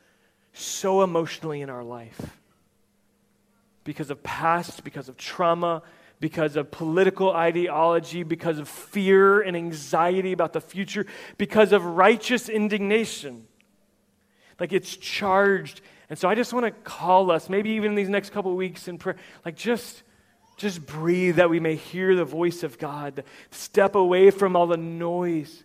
so 0.52 1.02
emotionally 1.02 1.60
in 1.60 1.70
our 1.70 1.84
life 1.84 2.40
because 3.84 4.10
of 4.10 4.22
past, 4.24 4.82
because 4.82 5.08
of 5.08 5.16
trauma, 5.16 5.82
because 6.18 6.56
of 6.56 6.72
political 6.72 7.30
ideology, 7.30 8.24
because 8.24 8.58
of 8.58 8.68
fear 8.68 9.40
and 9.40 9.56
anxiety 9.56 10.32
about 10.32 10.52
the 10.52 10.60
future, 10.60 11.06
because 11.38 11.72
of 11.72 11.84
righteous 11.84 12.48
indignation. 12.48 13.46
Like 14.58 14.72
it's 14.72 14.96
charged. 14.96 15.80
And 16.10 16.18
so 16.18 16.28
I 16.28 16.34
just 16.34 16.52
want 16.52 16.66
to 16.66 16.72
call 16.72 17.30
us, 17.30 17.48
maybe 17.48 17.70
even 17.70 17.92
in 17.92 17.94
these 17.94 18.08
next 18.08 18.30
couple 18.30 18.54
weeks 18.56 18.88
in 18.88 18.98
prayer, 18.98 19.16
like 19.44 19.54
just 19.54 20.02
just 20.56 20.86
breathe 20.86 21.36
that 21.36 21.50
we 21.50 21.60
may 21.60 21.76
hear 21.76 22.16
the 22.16 22.24
voice 22.24 22.62
of 22.62 22.78
God. 22.78 23.24
Step 23.50 23.94
away 23.94 24.30
from 24.30 24.56
all 24.56 24.66
the 24.66 24.78
noise 24.78 25.64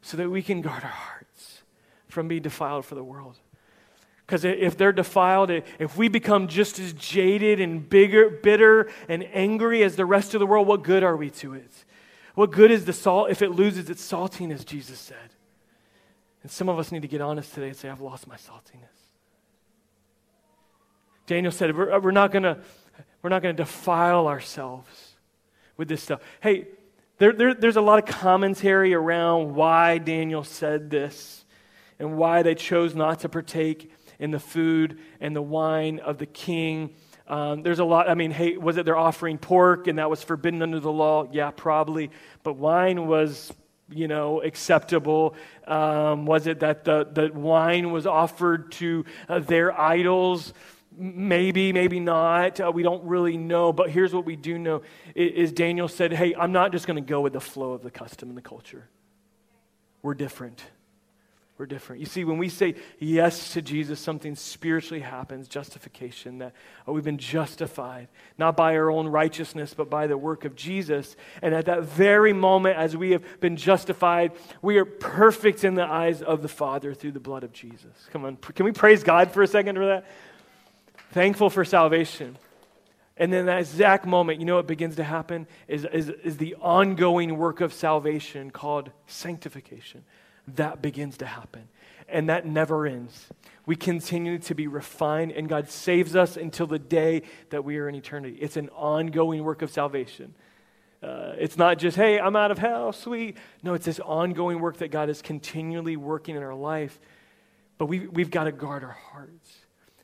so 0.00 0.16
that 0.16 0.30
we 0.30 0.42
can 0.42 0.62
guard 0.62 0.82
our 0.82 0.88
hearts 0.88 1.19
from 2.10 2.28
being 2.28 2.42
defiled 2.42 2.84
for 2.84 2.94
the 2.94 3.04
world. 3.04 3.38
Because 4.26 4.44
if 4.44 4.76
they're 4.76 4.92
defiled, 4.92 5.50
if 5.50 5.96
we 5.96 6.08
become 6.08 6.46
just 6.46 6.78
as 6.78 6.92
jaded 6.92 7.60
and 7.60 7.88
bigger, 7.88 8.30
bitter 8.30 8.88
and 9.08 9.24
angry 9.32 9.82
as 9.82 9.96
the 9.96 10.06
rest 10.06 10.34
of 10.34 10.40
the 10.40 10.46
world, 10.46 10.68
what 10.68 10.84
good 10.84 11.02
are 11.02 11.16
we 11.16 11.30
to 11.30 11.54
it? 11.54 11.72
What 12.36 12.52
good 12.52 12.70
is 12.70 12.84
the 12.84 12.92
salt 12.92 13.30
if 13.30 13.42
it 13.42 13.50
loses 13.50 13.90
its 13.90 14.08
saltiness, 14.08 14.64
Jesus 14.64 15.00
said? 15.00 15.16
And 16.42 16.50
some 16.50 16.68
of 16.68 16.78
us 16.78 16.92
need 16.92 17.02
to 17.02 17.08
get 17.08 17.20
honest 17.20 17.52
today 17.52 17.68
and 17.68 17.76
say, 17.76 17.88
I've 17.88 18.00
lost 18.00 18.28
my 18.28 18.36
saltiness. 18.36 18.88
Daniel 21.26 21.52
said, 21.52 21.76
We're, 21.76 21.98
we're 21.98 22.10
not 22.12 22.30
going 22.32 22.44
to 22.44 22.58
we're 23.22 23.30
not 23.30 23.42
going 23.42 23.54
to 23.54 23.62
defile 23.62 24.26
ourselves 24.28 25.16
with 25.76 25.88
this 25.88 26.02
stuff. 26.02 26.20
Hey, 26.40 26.68
there, 27.18 27.32
there, 27.32 27.54
there's 27.54 27.76
a 27.76 27.82
lot 27.82 27.98
of 27.98 28.06
commentary 28.06 28.94
around 28.94 29.54
why 29.54 29.98
Daniel 29.98 30.42
said 30.42 30.88
this 30.88 31.39
and 32.00 32.16
why 32.16 32.42
they 32.42 32.56
chose 32.56 32.94
not 32.96 33.20
to 33.20 33.28
partake 33.28 33.92
in 34.18 34.32
the 34.32 34.40
food 34.40 34.98
and 35.20 35.36
the 35.36 35.42
wine 35.42 36.00
of 36.00 36.18
the 36.18 36.26
king. 36.26 36.94
Um, 37.28 37.62
there's 37.62 37.78
a 37.78 37.84
lot, 37.84 38.08
I 38.08 38.14
mean, 38.14 38.32
hey, 38.32 38.56
was 38.56 38.76
it 38.76 38.84
they're 38.84 38.96
offering 38.96 39.38
pork 39.38 39.86
and 39.86 39.98
that 39.98 40.10
was 40.10 40.22
forbidden 40.22 40.62
under 40.62 40.80
the 40.80 40.90
law? 40.90 41.28
Yeah, 41.30 41.52
probably. 41.52 42.10
But 42.42 42.54
wine 42.54 43.06
was, 43.06 43.52
you 43.88 44.08
know, 44.08 44.42
acceptable. 44.42 45.36
Um, 45.66 46.26
was 46.26 46.46
it 46.46 46.60
that 46.60 46.84
the, 46.84 47.04
the 47.04 47.30
wine 47.32 47.92
was 47.92 48.06
offered 48.06 48.72
to 48.72 49.04
uh, 49.28 49.38
their 49.38 49.78
idols? 49.78 50.52
Maybe, 50.96 51.72
maybe 51.72 52.00
not. 52.00 52.60
Uh, 52.60 52.72
we 52.74 52.82
don't 52.82 53.04
really 53.04 53.36
know. 53.36 53.72
But 53.72 53.90
here's 53.90 54.12
what 54.12 54.24
we 54.24 54.36
do 54.36 54.58
know 54.58 54.82
is 55.14 55.52
Daniel 55.52 55.86
said, 55.86 56.12
hey, 56.12 56.34
I'm 56.34 56.52
not 56.52 56.72
just 56.72 56.86
going 56.86 56.96
to 56.96 57.08
go 57.08 57.20
with 57.20 57.34
the 57.34 57.40
flow 57.40 57.72
of 57.72 57.82
the 57.82 57.90
custom 57.90 58.28
and 58.28 58.36
the 58.36 58.42
culture. 58.42 58.88
We're 60.02 60.14
different. 60.14 60.64
We're 61.60 61.66
different. 61.66 62.00
You 62.00 62.06
see, 62.06 62.24
when 62.24 62.38
we 62.38 62.48
say 62.48 62.74
yes 62.98 63.52
to 63.52 63.60
Jesus, 63.60 64.00
something 64.00 64.34
spiritually 64.34 65.02
happens 65.02 65.46
justification, 65.46 66.38
that 66.38 66.54
oh, 66.86 66.94
we've 66.94 67.04
been 67.04 67.18
justified, 67.18 68.08
not 68.38 68.56
by 68.56 68.74
our 68.76 68.90
own 68.90 69.06
righteousness, 69.06 69.74
but 69.74 69.90
by 69.90 70.06
the 70.06 70.16
work 70.16 70.46
of 70.46 70.56
Jesus. 70.56 71.16
And 71.42 71.54
at 71.54 71.66
that 71.66 71.82
very 71.82 72.32
moment, 72.32 72.78
as 72.78 72.96
we 72.96 73.10
have 73.10 73.22
been 73.40 73.56
justified, 73.56 74.32
we 74.62 74.78
are 74.78 74.86
perfect 74.86 75.62
in 75.62 75.74
the 75.74 75.84
eyes 75.84 76.22
of 76.22 76.40
the 76.40 76.48
Father 76.48 76.94
through 76.94 77.12
the 77.12 77.20
blood 77.20 77.44
of 77.44 77.52
Jesus. 77.52 77.92
Come 78.10 78.24
on, 78.24 78.36
can 78.38 78.64
we 78.64 78.72
praise 78.72 79.04
God 79.04 79.30
for 79.30 79.42
a 79.42 79.46
second 79.46 79.76
for 79.76 79.84
that? 79.84 80.06
Thankful 81.12 81.50
for 81.50 81.66
salvation. 81.66 82.38
And 83.18 83.30
then 83.30 83.44
that 83.46 83.58
exact 83.58 84.06
moment, 84.06 84.40
you 84.40 84.46
know 84.46 84.56
what 84.56 84.66
begins 84.66 84.96
to 84.96 85.04
happen 85.04 85.46
is, 85.68 85.84
is, 85.84 86.08
is 86.08 86.38
the 86.38 86.54
ongoing 86.54 87.36
work 87.36 87.60
of 87.60 87.74
salvation 87.74 88.50
called 88.50 88.90
sanctification 89.06 90.04
that 90.56 90.82
begins 90.82 91.18
to 91.18 91.26
happen. 91.26 91.68
And 92.08 92.28
that 92.28 92.44
never 92.44 92.86
ends. 92.86 93.28
We 93.66 93.76
continue 93.76 94.38
to 94.38 94.54
be 94.54 94.66
refined, 94.66 95.32
and 95.32 95.48
God 95.48 95.70
saves 95.70 96.16
us 96.16 96.36
until 96.36 96.66
the 96.66 96.78
day 96.78 97.22
that 97.50 97.64
we 97.64 97.78
are 97.78 97.88
in 97.88 97.94
eternity. 97.94 98.36
It's 98.40 98.56
an 98.56 98.68
ongoing 98.70 99.44
work 99.44 99.62
of 99.62 99.70
salvation. 99.70 100.34
Uh, 101.02 101.34
it's 101.38 101.56
not 101.56 101.78
just, 101.78 101.96
hey, 101.96 102.18
I'm 102.18 102.36
out 102.36 102.50
of 102.50 102.58
hell, 102.58 102.92
sweet. 102.92 103.36
No, 103.62 103.74
it's 103.74 103.84
this 103.86 104.00
ongoing 104.00 104.60
work 104.60 104.78
that 104.78 104.90
God 104.90 105.08
is 105.08 105.22
continually 105.22 105.96
working 105.96 106.36
in 106.36 106.42
our 106.42 106.54
life. 106.54 106.98
But 107.78 107.86
we, 107.86 108.00
we've 108.08 108.30
got 108.30 108.44
to 108.44 108.52
guard 108.52 108.84
our 108.84 108.90
hearts 109.12 109.50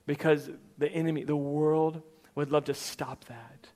because 0.06 0.48
the 0.78 0.88
enemy, 0.88 1.24
the 1.24 1.36
world, 1.36 2.00
would 2.34 2.50
love 2.50 2.66
to 2.66 2.74
stop 2.74 3.24
that. 3.26 3.66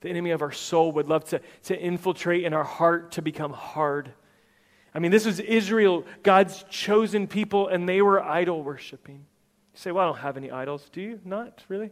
The 0.00 0.08
enemy 0.08 0.30
of 0.30 0.40
our 0.40 0.52
soul 0.52 0.92
would 0.92 1.08
love 1.08 1.24
to, 1.26 1.40
to 1.64 1.78
infiltrate 1.78 2.44
in 2.44 2.54
our 2.54 2.64
heart 2.64 3.12
to 3.12 3.22
become 3.22 3.52
hard. 3.52 4.12
I 4.94 4.98
mean, 4.98 5.10
this 5.10 5.24
was 5.24 5.38
Israel, 5.40 6.04
God's 6.22 6.64
chosen 6.68 7.26
people, 7.26 7.68
and 7.68 7.88
they 7.88 8.02
were 8.02 8.22
idol 8.22 8.62
worshiping. 8.62 9.16
You 9.16 9.78
say, 9.78 9.92
Well, 9.92 10.04
I 10.04 10.06
don't 10.08 10.18
have 10.18 10.36
any 10.36 10.50
idols. 10.50 10.88
Do 10.92 11.00
you? 11.00 11.20
Not 11.24 11.62
really? 11.68 11.90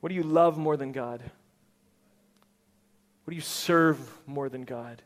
What 0.00 0.08
do 0.08 0.14
you 0.14 0.22
love 0.22 0.58
more 0.58 0.76
than 0.76 0.92
God? 0.92 1.22
What 3.24 3.30
do 3.30 3.34
you 3.36 3.42
serve 3.42 3.98
more 4.26 4.48
than 4.48 4.62
God? 4.62 5.02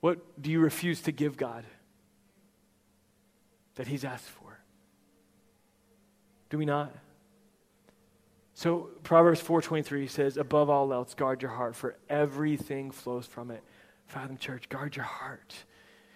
What 0.00 0.18
do 0.40 0.50
you 0.50 0.60
refuse 0.60 1.02
to 1.02 1.12
give 1.12 1.36
God 1.36 1.64
that 3.76 3.86
He's 3.86 4.04
asked 4.04 4.28
for? 4.28 4.58
Do 6.50 6.58
we 6.58 6.64
not? 6.64 6.92
So 8.54 8.90
Proverbs 9.02 9.40
4:23 9.40 10.06
says, 10.06 10.36
"Above 10.36 10.68
all 10.68 10.92
else, 10.92 11.14
guard 11.14 11.42
your 11.42 11.52
heart, 11.52 11.74
for 11.74 11.96
everything 12.08 12.90
flows 12.90 13.26
from 13.26 13.50
it." 13.50 13.62
Fathom 14.12 14.36
Church, 14.36 14.68
guard 14.68 14.94
your 14.94 15.06
heart. 15.06 15.54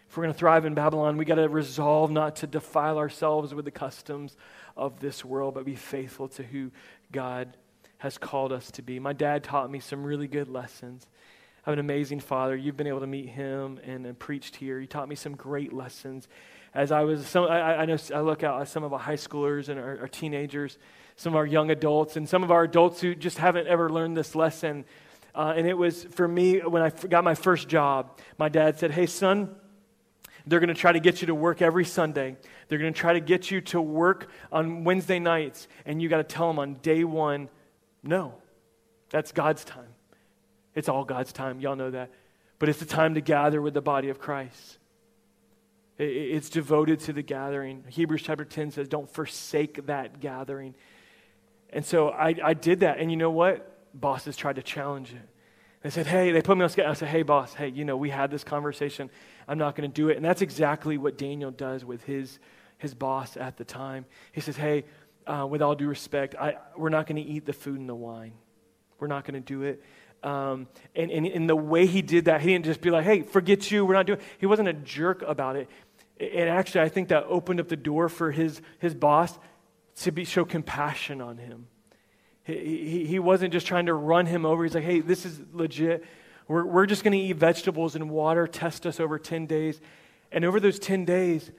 If 0.06 0.18
we're 0.18 0.24
going 0.24 0.35
to 0.35 0.38
thrive 0.38 0.66
in 0.66 0.74
Babylon, 0.74 1.16
we 1.16 1.24
got 1.24 1.37
to 1.37 1.48
resolve 1.48 2.11
not 2.11 2.37
to 2.37 2.46
defile 2.46 2.98
ourselves 2.98 3.54
with 3.54 3.64
the 3.64 3.70
customs 3.70 4.37
of 4.76 5.00
this 5.00 5.24
world, 5.24 5.54
but 5.54 5.64
be 5.64 5.76
faithful 5.76 6.28
to 6.28 6.42
who 6.42 6.72
God 7.11 7.56
has 7.96 8.18
called 8.18 8.52
us 8.52 8.70
to 8.72 8.82
be. 8.82 8.98
My 8.98 9.14
dad 9.14 9.42
taught 9.42 9.70
me 9.70 9.80
some 9.80 10.04
really 10.04 10.28
good 10.28 10.46
lessons. 10.46 11.06
I 11.64 11.70
have 11.70 11.72
an 11.72 11.78
amazing 11.78 12.20
father. 12.20 12.54
You've 12.54 12.76
been 12.76 12.87
able 12.87 13.00
to 13.00 13.06
meet 13.06 13.30
him 13.30 13.80
and, 13.82 14.04
and 14.04 14.18
preached 14.18 14.56
here. 14.56 14.78
He 14.78 14.87
taught 14.87 15.09
me 15.09 15.16
some 15.16 15.35
great 15.35 15.72
lessons. 15.72 16.28
As 16.74 16.92
I 16.92 17.00
was, 17.00 17.26
some, 17.26 17.46
I, 17.46 17.76
I 17.78 17.87
know 17.87 17.96
I 18.14 18.20
look 18.20 18.44
out 18.44 18.61
at 18.61 18.68
some 18.68 18.85
of 18.85 18.92
our 18.92 18.98
high 18.98 19.14
schoolers 19.14 19.70
and 19.70 19.80
our, 19.80 20.00
our 20.00 20.09
teenagers, 20.09 20.76
some 21.16 21.32
of 21.32 21.38
our 21.38 21.46
young 21.46 21.70
adults, 21.70 22.18
and 22.18 22.28
some 22.28 22.44
of 22.44 22.50
our 22.50 22.64
adults 22.64 23.00
who 23.00 23.14
just 23.14 23.38
haven't 23.38 23.68
ever 23.68 23.88
learned 23.88 24.18
this 24.18 24.35
lesson 24.35 24.85
uh, 25.37 25.53
and 25.55 25.66
it 25.66 25.77
was 25.77 26.05
for 26.05 26.27
me 26.27 26.61
when 26.61 26.83
I 26.83 26.88
got 26.88 27.22
my 27.22 27.35
first 27.35 27.68
job. 27.68 28.18
My 28.38 28.49
dad 28.49 28.79
said, 28.79 28.90
Hey, 28.90 29.05
son, 29.05 29.55
they're 30.46 30.61
going 30.61 30.68
to 30.68 30.75
try 30.75 30.92
to 30.92 31.01
get 31.01 31.20
you 31.20 31.27
to 31.27 31.35
work 31.35 31.61
every 31.61 31.85
Sunday. 31.85 32.37
They're 32.68 32.79
going 32.79 32.92
to 32.92 32.99
try 32.99 33.12
to 33.12 33.20
get 33.20 33.51
you 33.51 33.61
to 33.62 33.81
work 33.81 34.31
on 34.51 34.85
Wednesday 34.85 35.18
nights. 35.18 35.68
And 35.85 36.01
you 36.01 36.09
got 36.09 36.18
to 36.18 36.25
tell 36.25 36.49
them 36.49 36.59
on 36.59 36.75
day 36.75 37.05
one, 37.05 37.51
no, 38.03 38.35
that's 39.11 39.33
God's 39.33 39.64
time. 39.64 39.88
It's 40.75 40.88
all 40.88 41.05
God's 41.05 41.33
time. 41.33 41.61
Y'all 41.61 41.77
know 41.77 41.90
that. 41.90 42.11
But 42.59 42.70
it's 42.70 42.79
the 42.79 42.87
time 42.87 43.14
to 43.14 43.20
gather 43.20 43.61
with 43.61 43.75
the 43.75 43.83
body 43.83 44.09
of 44.09 44.18
Christ. 44.18 44.79
It's 45.99 46.49
devoted 46.49 47.01
to 47.01 47.12
the 47.12 47.22
gathering. 47.22 47.85
Hebrews 47.88 48.22
chapter 48.22 48.44
10 48.44 48.70
says, 48.70 48.88
don't 48.88 49.11
forsake 49.11 49.87
that 49.87 50.20
gathering. 50.20 50.75
And 51.70 51.85
so 51.85 52.09
I, 52.09 52.35
I 52.42 52.55
did 52.55 52.81
that. 52.81 52.99
And 52.99 53.11
you 53.11 53.16
know 53.16 53.31
what? 53.31 53.75
Bosses 54.00 54.37
tried 54.37 54.56
to 54.56 54.62
challenge 54.62 55.12
it. 55.12 55.28
They 55.82 55.90
said, 55.90 56.06
hey, 56.06 56.32
they 56.32 56.42
put 56.42 56.56
me 56.56 56.64
on 56.64 56.70
schedule. 56.70 56.90
I 56.90 56.94
said, 56.94 57.09
hey, 57.09 57.22
boss, 57.22 57.54
hey, 57.54 57.68
you 57.68 57.85
know, 57.85 57.96
we 57.96 58.11
had 58.11 58.30
this 58.30 58.42
conversation. 58.42 59.09
I'm 59.46 59.59
not 59.59 59.76
going 59.76 59.88
to 59.88 59.94
do 59.94 60.09
it. 60.09 60.16
And 60.16 60.24
that's 60.24 60.42
exactly 60.42 60.98
what 60.98 61.16
Daniel 61.16 61.50
does 61.50 61.85
with 61.85 62.02
his, 62.02 62.38
his 62.78 62.94
boss 62.94 63.37
at 63.37 63.56
the 63.56 63.64
time. 63.64 64.04
He 64.32 64.40
says, 64.40 64.56
hey, 64.56 64.85
uh, 65.26 65.46
with 65.48 65.62
all 65.62 65.74
due 65.74 65.88
respect, 65.88 66.35
I, 66.35 66.56
we're 66.76 66.88
not 66.88 67.06
going 67.06 67.22
to 67.22 67.28
eat 67.30 67.46
the 67.46 67.52
food 67.52 67.78
and 67.78 67.88
the 67.88 67.94
wine. 67.94 68.32
We're 68.98 69.06
not 69.06 69.24
going 69.24 69.35
to 69.35 69.46
do 69.46 69.62
it. 69.62 69.82
Um, 70.22 70.66
and, 70.96 71.11
and 71.11 71.26
in 71.26 71.46
the 71.46 71.54
way 71.54 71.87
he 71.87 72.02
did 72.02 72.24
that, 72.24 72.40
he 72.40 72.48
didn't 72.48 72.64
just 72.64 72.80
be 72.80 72.90
like, 72.90 73.04
hey, 73.04 73.22
forget 73.22 73.70
you, 73.70 73.85
we're 73.85 73.94
not 73.94 74.06
doing 74.06 74.18
it. 74.18 74.24
He 74.38 74.46
wasn't 74.46 74.68
a 74.68 74.72
jerk 74.72 75.22
about 75.22 75.56
it. 75.56 75.68
And 76.18 76.48
actually, 76.48 76.80
I 76.80 76.88
think 76.88 77.09
that 77.09 77.24
opened 77.28 77.61
up 77.61 77.68
the 77.68 77.76
door 77.76 78.09
for 78.09 78.32
his, 78.32 78.61
his 78.78 78.94
boss 78.94 79.38
to 79.96 80.11
be, 80.11 80.24
show 80.24 80.44
compassion 80.44 81.20
on 81.20 81.37
him. 81.37 81.68
He, 82.46 83.04
he, 83.06 83.18
wasn't 83.18 83.52
just 83.52 83.66
trying 83.66 83.87
to 83.87 83.94
run 83.94 84.26
him 84.26 84.46
over. 84.46 84.62
He's 84.62 84.74
like, 84.74 84.85
hey, 84.85 85.00
this 85.00 85.26
is 85.26 85.40
legit. 85.52 86.04
We're, 86.46 86.64
we're 86.64 86.87
just 86.87 87.02
going 87.02 87.12
to 87.12 87.18
eat 87.18 87.32
vegetables 87.32 87.96
and 87.96 88.09
water, 88.09 88.46
test 88.46 88.87
us 88.87 89.00
over 89.00 89.18
10 89.18 89.46
days. 89.46 89.80
And 90.30 90.44
over 90.44 90.61
those 90.61 90.78
10 90.78 91.04
days, 91.04 91.50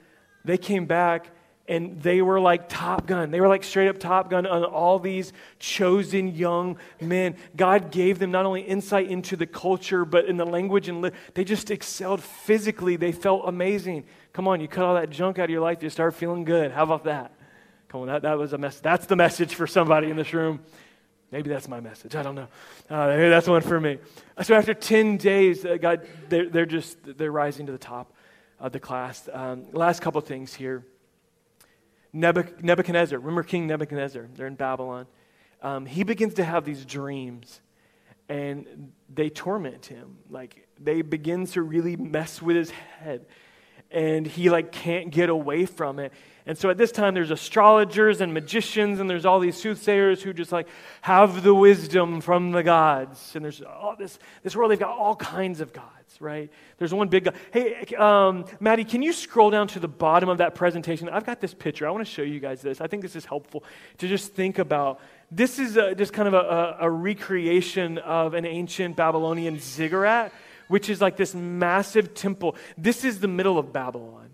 they 0.44 0.56
came 0.56 0.86
back 0.86 1.30
and 1.68 2.00
they 2.00 2.22
were 2.22 2.40
like 2.40 2.70
Top 2.70 3.06
Gun. 3.06 3.30
They 3.30 3.42
were 3.42 3.48
like 3.48 3.62
straight 3.62 3.88
up 3.88 3.98
Top 3.98 4.30
Gun 4.30 4.46
on 4.46 4.64
all 4.64 4.98
these 4.98 5.34
chosen 5.58 6.34
young 6.34 6.78
men. 6.98 7.36
God 7.54 7.90
gave 7.90 8.18
them 8.18 8.30
not 8.30 8.46
only 8.46 8.62
insight 8.62 9.10
into 9.10 9.36
the 9.36 9.46
culture, 9.46 10.06
but 10.06 10.24
in 10.24 10.38
the 10.38 10.46
language 10.46 10.88
and 10.88 11.02
li- 11.02 11.10
they 11.34 11.44
just 11.44 11.70
excelled 11.70 12.22
physically. 12.22 12.96
They 12.96 13.12
felt 13.12 13.42
amazing. 13.44 14.04
Come 14.32 14.48
on, 14.48 14.62
you 14.62 14.68
cut 14.68 14.86
all 14.86 14.94
that 14.94 15.10
junk 15.10 15.38
out 15.38 15.44
of 15.44 15.50
your 15.50 15.60
life, 15.60 15.82
you 15.82 15.90
start 15.90 16.14
feeling 16.14 16.44
good. 16.44 16.72
How 16.72 16.84
about 16.84 17.04
that? 17.04 17.32
Come 17.88 18.02
on, 18.02 18.06
that, 18.08 18.22
that 18.22 18.38
was 18.38 18.52
a 18.52 18.58
mess. 18.58 18.80
That's 18.80 19.06
the 19.06 19.16
message 19.16 19.54
for 19.54 19.66
somebody 19.66 20.10
in 20.10 20.16
this 20.16 20.32
room. 20.34 20.60
Maybe 21.30 21.50
that's 21.50 21.68
my 21.68 21.80
message. 21.80 22.14
I 22.14 22.22
don't 22.22 22.34
know. 22.34 22.48
Uh, 22.88 23.06
that's 23.28 23.46
one 23.46 23.60
for 23.60 23.80
me. 23.80 23.98
So 24.42 24.54
after 24.54 24.72
10 24.72 25.18
days, 25.18 25.64
uh, 25.64 25.76
God, 25.76 26.06
they're, 26.28 26.48
they're 26.48 26.66
just, 26.66 26.98
they're 27.02 27.32
rising 27.32 27.66
to 27.66 27.72
the 27.72 27.78
top 27.78 28.12
of 28.58 28.72
the 28.72 28.80
class. 28.80 29.28
Um, 29.32 29.64
last 29.72 30.00
couple 30.00 30.20
things 30.20 30.54
here. 30.54 30.84
Nebuchadnezzar, 32.12 33.18
remember 33.18 33.42
King 33.42 33.66
Nebuchadnezzar? 33.66 34.28
They're 34.34 34.46
in 34.46 34.54
Babylon. 34.54 35.06
Um, 35.60 35.86
he 35.86 36.02
begins 36.02 36.34
to 36.34 36.44
have 36.44 36.64
these 36.64 36.84
dreams, 36.84 37.60
and 38.28 38.92
they 39.12 39.28
torment 39.28 39.86
him. 39.86 40.18
Like, 40.30 40.66
they 40.80 41.02
begin 41.02 41.46
to 41.48 41.62
really 41.62 41.96
mess 41.96 42.40
with 42.40 42.56
his 42.56 42.70
head, 42.70 43.26
and 43.90 44.26
he, 44.26 44.48
like, 44.48 44.72
can't 44.72 45.10
get 45.10 45.28
away 45.28 45.66
from 45.66 45.98
it. 45.98 46.12
And 46.48 46.56
so 46.56 46.70
at 46.70 46.78
this 46.78 46.92
time, 46.92 47.12
there's 47.12 47.30
astrologers 47.30 48.22
and 48.22 48.32
magicians, 48.32 49.00
and 49.00 49.10
there's 49.10 49.26
all 49.26 49.38
these 49.38 49.54
soothsayers 49.54 50.22
who 50.22 50.32
just 50.32 50.50
like 50.50 50.66
have 51.02 51.42
the 51.42 51.54
wisdom 51.54 52.22
from 52.22 52.52
the 52.52 52.62
gods. 52.62 53.36
And 53.36 53.44
there's 53.44 53.60
all 53.60 53.94
this, 53.98 54.18
this 54.42 54.56
world, 54.56 54.70
they've 54.70 54.78
got 54.78 54.96
all 54.96 55.14
kinds 55.14 55.60
of 55.60 55.74
gods, 55.74 56.16
right? 56.20 56.50
There's 56.78 56.94
one 56.94 57.08
big 57.08 57.24
God. 57.24 57.34
Hey, 57.52 57.84
um, 57.98 58.46
Maddie, 58.60 58.84
can 58.84 59.02
you 59.02 59.12
scroll 59.12 59.50
down 59.50 59.68
to 59.68 59.78
the 59.78 59.88
bottom 59.88 60.30
of 60.30 60.38
that 60.38 60.54
presentation? 60.54 61.10
I've 61.10 61.26
got 61.26 61.42
this 61.42 61.52
picture. 61.52 61.86
I 61.86 61.90
want 61.90 62.06
to 62.06 62.10
show 62.10 62.22
you 62.22 62.40
guys 62.40 62.62
this. 62.62 62.80
I 62.80 62.86
think 62.86 63.02
this 63.02 63.14
is 63.14 63.26
helpful 63.26 63.62
to 63.98 64.08
just 64.08 64.32
think 64.32 64.58
about. 64.58 65.00
This 65.30 65.58
is 65.58 65.76
a, 65.76 65.94
just 65.94 66.14
kind 66.14 66.28
of 66.28 66.32
a, 66.32 66.78
a 66.80 66.90
recreation 66.90 67.98
of 67.98 68.32
an 68.32 68.46
ancient 68.46 68.96
Babylonian 68.96 69.60
ziggurat, 69.60 70.32
which 70.68 70.88
is 70.88 71.02
like 71.02 71.18
this 71.18 71.34
massive 71.34 72.14
temple. 72.14 72.56
This 72.78 73.04
is 73.04 73.20
the 73.20 73.28
middle 73.28 73.58
of 73.58 73.70
Babylon. 73.70 74.27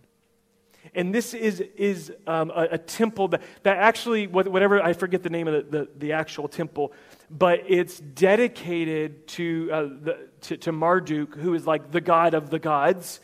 And 0.94 1.14
this 1.14 1.34
is, 1.34 1.60
is 1.76 2.12
um, 2.26 2.50
a, 2.50 2.68
a, 2.72 2.78
temple 2.78 3.28
that, 3.28 3.42
that 3.62 3.78
actually, 3.78 4.26
whatever, 4.26 4.82
I 4.82 4.92
forget 4.92 5.22
the 5.22 5.30
name 5.30 5.48
of 5.48 5.70
the, 5.70 5.78
the, 5.78 5.88
the 5.96 6.12
actual 6.12 6.48
temple, 6.48 6.92
but 7.30 7.62
it's 7.66 7.98
dedicated 7.98 9.26
to, 9.28 9.70
uh, 9.72 9.82
the, 9.82 10.28
to, 10.42 10.56
to 10.58 10.72
Marduk, 10.72 11.36
who 11.36 11.54
is 11.54 11.66
like 11.66 11.90
the 11.90 12.00
god 12.00 12.34
of 12.34 12.50
the 12.50 12.58
gods, 12.58 13.20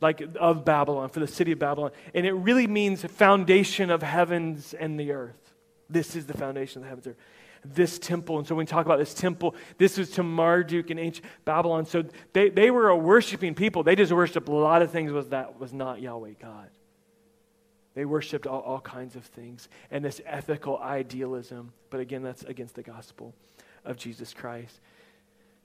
like 0.00 0.22
of 0.40 0.64
Babylon, 0.64 1.08
for 1.08 1.20
the 1.20 1.26
city 1.26 1.52
of 1.52 1.58
Babylon. 1.58 1.90
And 2.14 2.26
it 2.26 2.32
really 2.32 2.66
means 2.66 3.02
foundation 3.04 3.90
of 3.90 4.02
heavens 4.02 4.74
and 4.74 4.98
the 4.98 5.12
earth. 5.12 5.52
This 5.90 6.16
is 6.16 6.26
the 6.26 6.34
foundation 6.34 6.80
of 6.80 6.84
the 6.84 6.88
heavens 6.88 7.06
and 7.06 7.16
earth 7.16 7.22
this 7.64 7.98
temple. 7.98 8.38
And 8.38 8.46
so 8.46 8.54
when 8.54 8.62
we 8.62 8.66
talk 8.66 8.86
about 8.86 8.98
this 8.98 9.14
temple, 9.14 9.54
this 9.78 9.98
was 9.98 10.10
to 10.12 10.22
Marduk 10.22 10.90
in 10.90 10.98
ancient 10.98 11.26
Babylon. 11.44 11.84
So 11.86 12.04
they, 12.32 12.50
they 12.50 12.70
were 12.70 12.88
a 12.88 12.96
worshiping 12.96 13.54
people. 13.54 13.82
They 13.82 13.96
just 13.96 14.12
worshiped 14.12 14.48
a 14.48 14.52
lot 14.52 14.82
of 14.82 14.90
things 14.90 15.12
was 15.12 15.28
that 15.30 15.58
was 15.58 15.72
not 15.72 16.00
Yahweh 16.00 16.34
God. 16.40 16.68
They 17.98 18.04
worshiped 18.04 18.46
all, 18.46 18.60
all 18.60 18.80
kinds 18.80 19.16
of 19.16 19.24
things 19.24 19.68
and 19.90 20.04
this 20.04 20.20
ethical 20.24 20.78
idealism. 20.78 21.72
But 21.90 21.98
again, 21.98 22.22
that's 22.22 22.44
against 22.44 22.76
the 22.76 22.84
gospel 22.84 23.34
of 23.84 23.96
Jesus 23.96 24.32
Christ. 24.32 24.78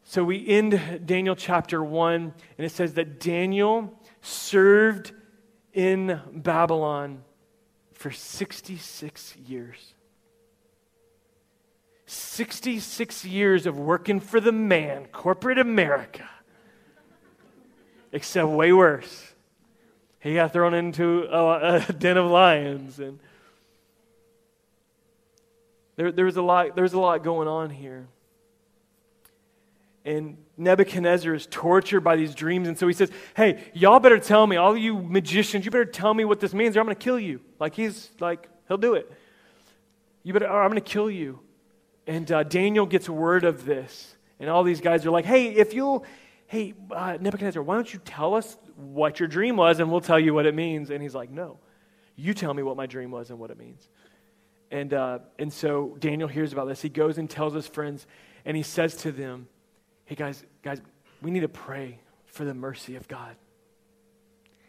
So 0.03 0.23
we 0.23 0.43
end 0.47 1.03
Daniel 1.05 1.35
chapter 1.35 1.83
1, 1.83 2.33
and 2.57 2.65
it 2.65 2.71
says 2.71 2.95
that 2.95 3.19
Daniel 3.19 4.01
served 4.23 5.11
in 5.73 6.19
Babylon 6.33 7.23
for 7.91 8.09
66 8.09 9.35
years. 9.35 9.93
66 12.07 13.25
years 13.25 13.67
of 13.67 13.77
working 13.77 14.19
for 14.19 14.39
the 14.39 14.51
man, 14.51 15.05
corporate 15.11 15.59
America. 15.59 16.27
Except 18.11 18.49
way 18.49 18.73
worse. 18.73 19.32
He 20.23 20.35
got 20.35 20.53
thrown 20.53 20.73
into 20.73 21.23
a, 21.23 21.75
a 21.75 21.93
den 21.99 22.15
of 22.15 22.31
lions 22.31 22.99
and 22.99 23.19
there, 25.95 26.11
there's, 26.11 26.37
a 26.37 26.41
lot, 26.41 26.75
there's 26.75 26.93
a 26.93 26.99
lot 26.99 27.23
going 27.23 27.47
on 27.47 27.69
here. 27.69 28.07
And 30.05 30.37
Nebuchadnezzar 30.57 31.35
is 31.35 31.45
tortured 31.45 32.01
by 32.01 32.15
these 32.15 32.33
dreams. 32.33 32.67
And 32.67 32.79
so 32.79 32.87
he 32.87 32.93
says, 32.93 33.11
Hey, 33.35 33.63
y'all 33.73 33.99
better 33.99 34.17
tell 34.17 34.47
me, 34.47 34.55
all 34.55 34.75
you 34.75 34.97
magicians, 34.97 35.65
you 35.65 35.71
better 35.71 35.85
tell 35.85 36.13
me 36.13 36.25
what 36.25 36.39
this 36.39 36.53
means 36.53 36.75
or 36.75 36.79
I'm 36.79 36.87
going 36.87 36.95
to 36.95 37.03
kill 37.03 37.19
you. 37.19 37.41
Like 37.59 37.75
he's 37.75 38.09
like, 38.19 38.47
he'll 38.67 38.77
do 38.77 38.95
it. 38.95 39.11
You 40.23 40.33
better, 40.33 40.49
I'm 40.49 40.71
going 40.71 40.81
to 40.81 40.89
kill 40.89 41.11
you. 41.11 41.41
And 42.07 42.31
uh, 42.31 42.43
Daniel 42.43 42.85
gets 42.85 43.07
word 43.07 43.43
of 43.43 43.65
this. 43.65 44.15
And 44.39 44.49
all 44.49 44.63
these 44.63 44.81
guys 44.81 45.05
are 45.05 45.11
like, 45.11 45.25
Hey, 45.25 45.49
if 45.49 45.73
you'll, 45.73 46.05
hey, 46.47 46.73
uh, 46.91 47.17
Nebuchadnezzar, 47.19 47.61
why 47.61 47.75
don't 47.75 47.93
you 47.93 47.99
tell 48.03 48.33
us 48.35 48.57
what 48.75 49.19
your 49.19 49.27
dream 49.27 49.55
was 49.55 49.79
and 49.79 49.91
we'll 49.91 50.01
tell 50.01 50.19
you 50.19 50.33
what 50.33 50.45
it 50.45 50.55
means? 50.55 50.89
And 50.89 51.01
he's 51.01 51.15
like, 51.15 51.29
No, 51.29 51.59
you 52.15 52.33
tell 52.33 52.53
me 52.53 52.63
what 52.63 52.77
my 52.77 52.85
dream 52.85 53.11
was 53.11 53.29
and 53.29 53.39
what 53.39 53.51
it 53.51 53.57
means. 53.57 53.87
And, 54.71 54.93
uh, 54.93 55.19
and 55.37 55.53
so 55.53 55.95
Daniel 55.99 56.27
hears 56.27 56.51
about 56.51 56.67
this. 56.67 56.81
He 56.81 56.89
goes 56.89 57.19
and 57.19 57.29
tells 57.29 57.53
his 57.53 57.67
friends, 57.67 58.07
and 58.43 58.57
he 58.57 58.63
says 58.63 58.95
to 58.97 59.11
them, 59.11 59.47
hey 60.05 60.15
guys, 60.15 60.43
guys, 60.63 60.81
we 61.21 61.31
need 61.31 61.41
to 61.41 61.47
pray 61.47 61.99
for 62.25 62.43
the 62.43 62.53
mercy 62.53 62.95
of 62.95 63.07
God. 63.07 63.35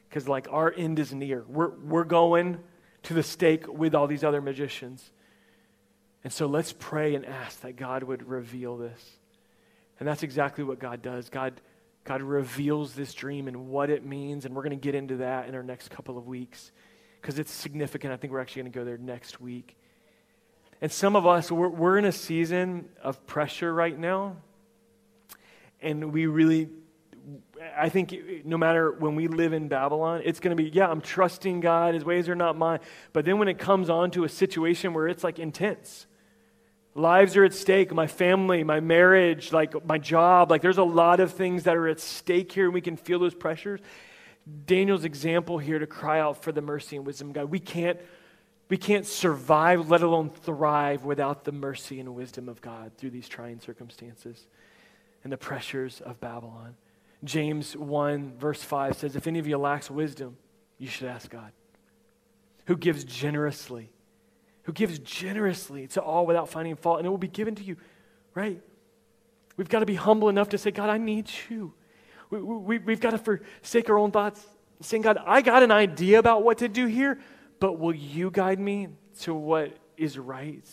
Because 0.09 0.29
like 0.29 0.47
our 0.51 0.73
end 0.77 0.99
is 0.99 1.13
near. 1.13 1.45
We're, 1.49 1.71
we're 1.71 2.05
going 2.05 2.59
to 3.05 3.15
the 3.15 3.23
stake 3.23 3.67
with 3.67 3.95
all 3.95 4.07
these 4.07 4.23
other 4.23 4.41
magicians. 4.41 5.11
And 6.23 6.33
so 6.33 6.47
let's 6.47 6.73
pray 6.73 7.15
and 7.15 7.27
ask 7.27 7.61
that 7.63 7.77
God 7.77 8.03
would 8.03 8.29
reveal 8.29 8.77
this. 8.77 9.01
And 9.99 10.09
that's 10.09 10.23
exactly 10.23 10.65
what 10.65 10.79
God 10.79 11.03
does. 11.03 11.29
God, 11.29 11.61
God 12.05 12.23
reveals 12.23 12.95
this 12.95 13.15
dream 13.15 13.49
and 13.49 13.69
what 13.69 13.91
it 13.91 14.05
means, 14.05 14.45
and 14.45 14.55
we're 14.55 14.63
going 14.63 14.79
to 14.79 14.83
get 14.83 14.95
into 14.95 15.17
that 15.17 15.49
in 15.49 15.55
our 15.55 15.63
next 15.63 15.91
couple 15.91 16.19
of 16.19 16.27
weeks 16.27 16.71
because 17.21 17.39
it's 17.39 17.51
significant. 17.51 18.13
I 18.13 18.17
think 18.17 18.33
we're 18.33 18.41
actually 18.41 18.63
going 18.63 18.73
to 18.73 18.79
go 18.79 18.85
there 18.85 18.99
next 18.99 19.41
week. 19.41 19.77
And 20.83 20.93
some 20.93 21.17
of 21.17 21.27
us, 21.27 21.51
we're, 21.51 21.69
we're 21.69 21.97
in 21.97 22.05
a 22.05 22.13
season 22.13 22.89
of 23.03 23.27
pressure 23.27 23.73
right 23.73 23.99
now 23.99 24.37
and 25.85 26.13
we 26.13 26.27
really 26.27 26.71
I 27.79 27.89
think 27.89 28.15
no 28.45 28.59
matter 28.59 28.93
when 28.93 29.15
we 29.15 29.29
live 29.29 29.55
in 29.55 29.69
Babylon, 29.69 30.21
it's 30.25 30.41
going 30.41 30.55
to 30.55 30.63
be, 30.63 30.69
yeah, 30.69 30.89
I'm 30.89 31.01
trusting 31.01 31.61
God. 31.61 31.95
His 31.95 32.05
ways 32.05 32.29
are 32.29 32.35
not 32.35 32.59
mine. 32.59 32.81
But 33.15 33.25
then 33.25 33.39
when 33.39 33.49
it 33.49 33.59
comes 33.59 33.89
on 33.89 34.11
to 34.11 34.25
a 34.25 34.29
situation 34.29 34.93
where 34.93 35.09
it's 35.09 35.25
like 35.25 35.39
intense, 35.39 36.07
lives 36.95 37.37
are 37.37 37.45
at 37.45 37.53
stake, 37.53 37.93
my 37.93 38.07
family, 38.07 38.63
my 38.63 38.81
marriage, 38.81 39.53
like 39.53 39.85
my 39.85 39.99
job, 39.99 40.51
like 40.51 40.63
there's 40.63 40.79
a 40.79 40.85
lot 40.85 41.21
of 41.21 41.33
things 41.33 41.65
that 41.65 41.77
are 41.77 41.89
at 41.89 42.01
stake 42.01 42.53
here, 42.53 42.67
and 42.67 42.75
we 42.75 42.81
can 42.81 42.97
feel 42.97 43.19
those 43.19 43.35
pressures. 43.35 43.81
Daniel's 44.67 45.05
example 45.05 45.59
here 45.59 45.79
to 45.79 45.87
cry 45.87 46.21
out 46.21 46.43
for 46.43 46.53
the 46.53 46.61
mercy 46.61 46.97
and 46.97 47.07
wisdom 47.07 47.29
of 47.29 47.35
God. 47.35 47.51
We 47.51 47.59
can't, 47.59 47.99
we 48.69 48.77
can't 48.77 49.07
survive, 49.07 49.91
let 49.91 50.03
alone 50.03 50.31
thrive, 50.31 51.05
without 51.05 51.45
the 51.45 51.53
mercy 51.53 51.99
and 51.99 52.15
wisdom 52.15 52.49
of 52.49 52.61
God 52.61 52.93
through 52.97 53.11
these 53.11 53.29
trying 53.29 53.61
circumstances 53.61 54.47
and 55.25 55.33
the 55.33 55.39
pressures 55.39 56.01
of 56.03 56.21
Babylon. 56.21 56.77
James 57.25 57.75
1, 57.75 58.37
verse 58.39 58.63
5 58.63 58.97
says, 58.97 59.17
If 59.17 59.27
any 59.27 59.39
of 59.39 59.47
you 59.47 59.57
lacks 59.57 59.91
wisdom, 59.91 60.37
you 60.79 60.89
should 60.89 61.09
ask 61.09 61.31
God, 61.31 61.53
who 62.67 62.77
gives 62.77 63.05
generously, 63.05 63.91
who 64.65 64.73
gives 64.73 64.99
generously 64.99 65.87
to 65.89 66.03
all 66.03 66.27
without 66.27 66.49
finding 66.49 66.77
fault, 66.77 66.99
and 66.99 67.07
it 67.07 67.11
will 67.11 67.19
be 67.19 67.29
given 67.29 67.55
to 67.55 67.63
you, 67.63 67.77
right? 68.35 68.61
We've 69.57 69.69
got 69.69 69.81
to 69.81 69.87
be 69.87 69.95
humble 69.95 70.29
enough 70.29 70.51
to 70.51 70.59
say, 70.59 70.71
God, 70.71 70.91
I 70.91 70.99
need 70.99 71.31
you. 71.49 71.73
We, 72.31 72.41
we, 72.41 72.79
we've 72.79 73.01
got 73.01 73.11
to 73.11 73.19
forsake 73.19 73.89
our 73.89 73.99
own 73.99 74.11
thoughts, 74.11 74.45
saying, 74.81 75.03
God, 75.03 75.19
I 75.25 75.43
got 75.43 75.63
an 75.63 75.71
idea 75.71 76.19
about 76.19 76.43
what 76.43 76.59
to 76.59 76.69
do 76.69 76.87
here, 76.87 77.21
but 77.61 77.79
will 77.79 77.95
you 77.95 78.31
guide 78.31 78.59
me 78.59 78.89
to 79.21 79.35
what 79.35 79.77
is 79.97 80.19
right? 80.19 80.67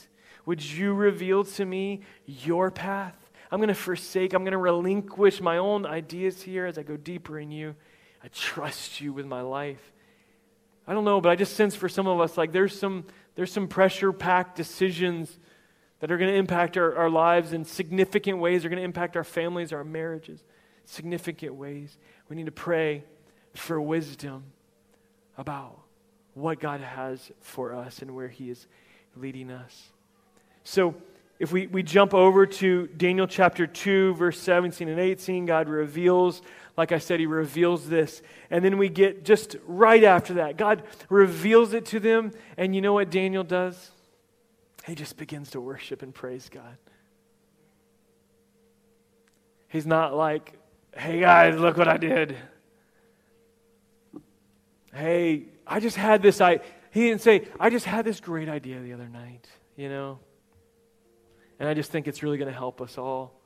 Would 0.46 0.64
you 0.64 0.94
reveal 0.94 1.44
to 1.44 1.66
me 1.66 2.02
your 2.26 2.72
path? 2.72 3.16
I'm 3.52 3.60
going 3.60 3.68
to 3.68 3.76
forsake, 3.76 4.34
I'm 4.34 4.44
going 4.44 4.54
to 4.54 4.58
relinquish 4.58 5.42
my 5.42 5.58
own 5.58 5.86
ideas 5.86 6.42
here 6.42 6.66
as 6.66 6.78
I 6.78 6.84
go 6.84 6.96
deeper 6.96 7.38
in 7.38 7.52
you. 7.52 7.76
I 8.24 8.30
trust 8.30 9.02
you 9.02 9.12
with 9.12 9.26
my 9.26 9.42
life. 9.42 9.92
I 10.88 10.94
don't 10.94 11.06
know, 11.06 11.22
but 11.22 11.30
I 11.30 11.36
just 11.36 11.56
sense 11.56 11.76
for 11.76 11.90
some 11.90 12.08
of 12.08 12.20
us 12.20 12.38
like 12.38 12.52
there's 12.52 12.78
some 12.78 13.06
there's 13.36 13.52
some 13.52 13.68
pressure 13.68 14.12
packed 14.12 14.56
decisions 14.56 15.40
that 16.00 16.12
are 16.12 16.18
going 16.18 16.32
to 16.32 16.38
impact 16.38 16.78
our, 16.78 16.96
our 16.98 17.10
lives 17.10 17.54
in 17.54 17.64
significant 17.64 18.40
ways. 18.40 18.62
They're 18.62 18.70
going 18.70 18.80
to 18.80 18.86
impact 18.86 19.16
our 19.16 19.24
families, 19.24 19.72
our 19.72 19.84
marriages, 19.84 20.44
significant 20.86 21.56
ways. 21.56 21.98
We 22.28 22.36
need 22.36 22.48
to 22.48 22.52
pray 22.52 23.04
for 23.54 23.80
wisdom 23.80 24.44
about 25.38 25.80
what 26.34 26.60
God 26.60 26.82
has 26.82 27.32
for 27.42 27.74
us 27.74 28.02
and 28.02 28.16
where 28.16 28.28
He 28.28 28.50
is 28.50 28.68
leading 29.16 29.52
us. 29.52 29.90
So, 30.64 30.96
if 31.40 31.52
we, 31.52 31.66
we 31.66 31.82
jump 31.82 32.14
over 32.14 32.46
to 32.46 32.86
Daniel 32.86 33.26
chapter 33.26 33.66
2, 33.66 34.14
verse 34.14 34.40
17 34.40 34.88
and 34.88 35.00
18, 35.00 35.48
God 35.48 35.70
reveals, 35.70 36.44
like 36.78 36.92
I 36.92 37.00
said, 37.00 37.20
He 37.20 37.26
reveals 37.26 37.90
this. 37.90 38.22
And 38.50 38.64
then 38.64 38.78
we 38.78 38.90
get 38.90 39.24
just 39.24 39.56
right 39.66 40.04
after 40.04 40.36
that, 40.36 40.58
God 40.58 40.84
reveals 41.10 41.74
it 41.74 41.86
to 41.88 42.00
them. 42.00 42.32
And 42.58 42.76
you 42.76 42.82
know 42.82 42.94
what 42.94 43.10
Daniel 43.10 43.44
does? 43.44 43.92
He 44.86 44.96
just 44.96 45.18
begins 45.18 45.52
to 45.52 45.62
worship 45.62 46.02
and 46.02 46.14
praise 46.14 46.50
God. 46.50 46.78
He's 49.68 49.86
not 49.86 50.16
like, 50.16 50.54
hey 50.96 51.20
guys, 51.20 51.58
look 51.58 51.78
what 51.78 51.88
I 51.88 51.98
did. 51.98 52.36
Hey, 54.94 55.46
I 55.66 55.80
just 55.80 55.96
had 55.96 56.22
this 56.22 56.42
I 56.42 56.60
he 56.92 57.08
didn't 57.08 57.22
say, 57.22 57.48
I 57.60 57.70
just 57.70 57.86
had 57.86 58.04
this 58.04 58.20
great 58.20 58.50
idea 58.50 58.82
the 58.82 58.94
other 58.94 59.08
night, 59.08 59.48
you 59.78 59.88
know. 59.88 60.20
And 61.58 61.70
I 61.70 61.74
just 61.74 61.90
think 61.90 62.08
it's 62.08 62.22
really 62.22 62.38
going 62.38 62.52
to 62.52 62.58
help 62.58 62.82
us 62.82 62.98
all. 62.98 63.41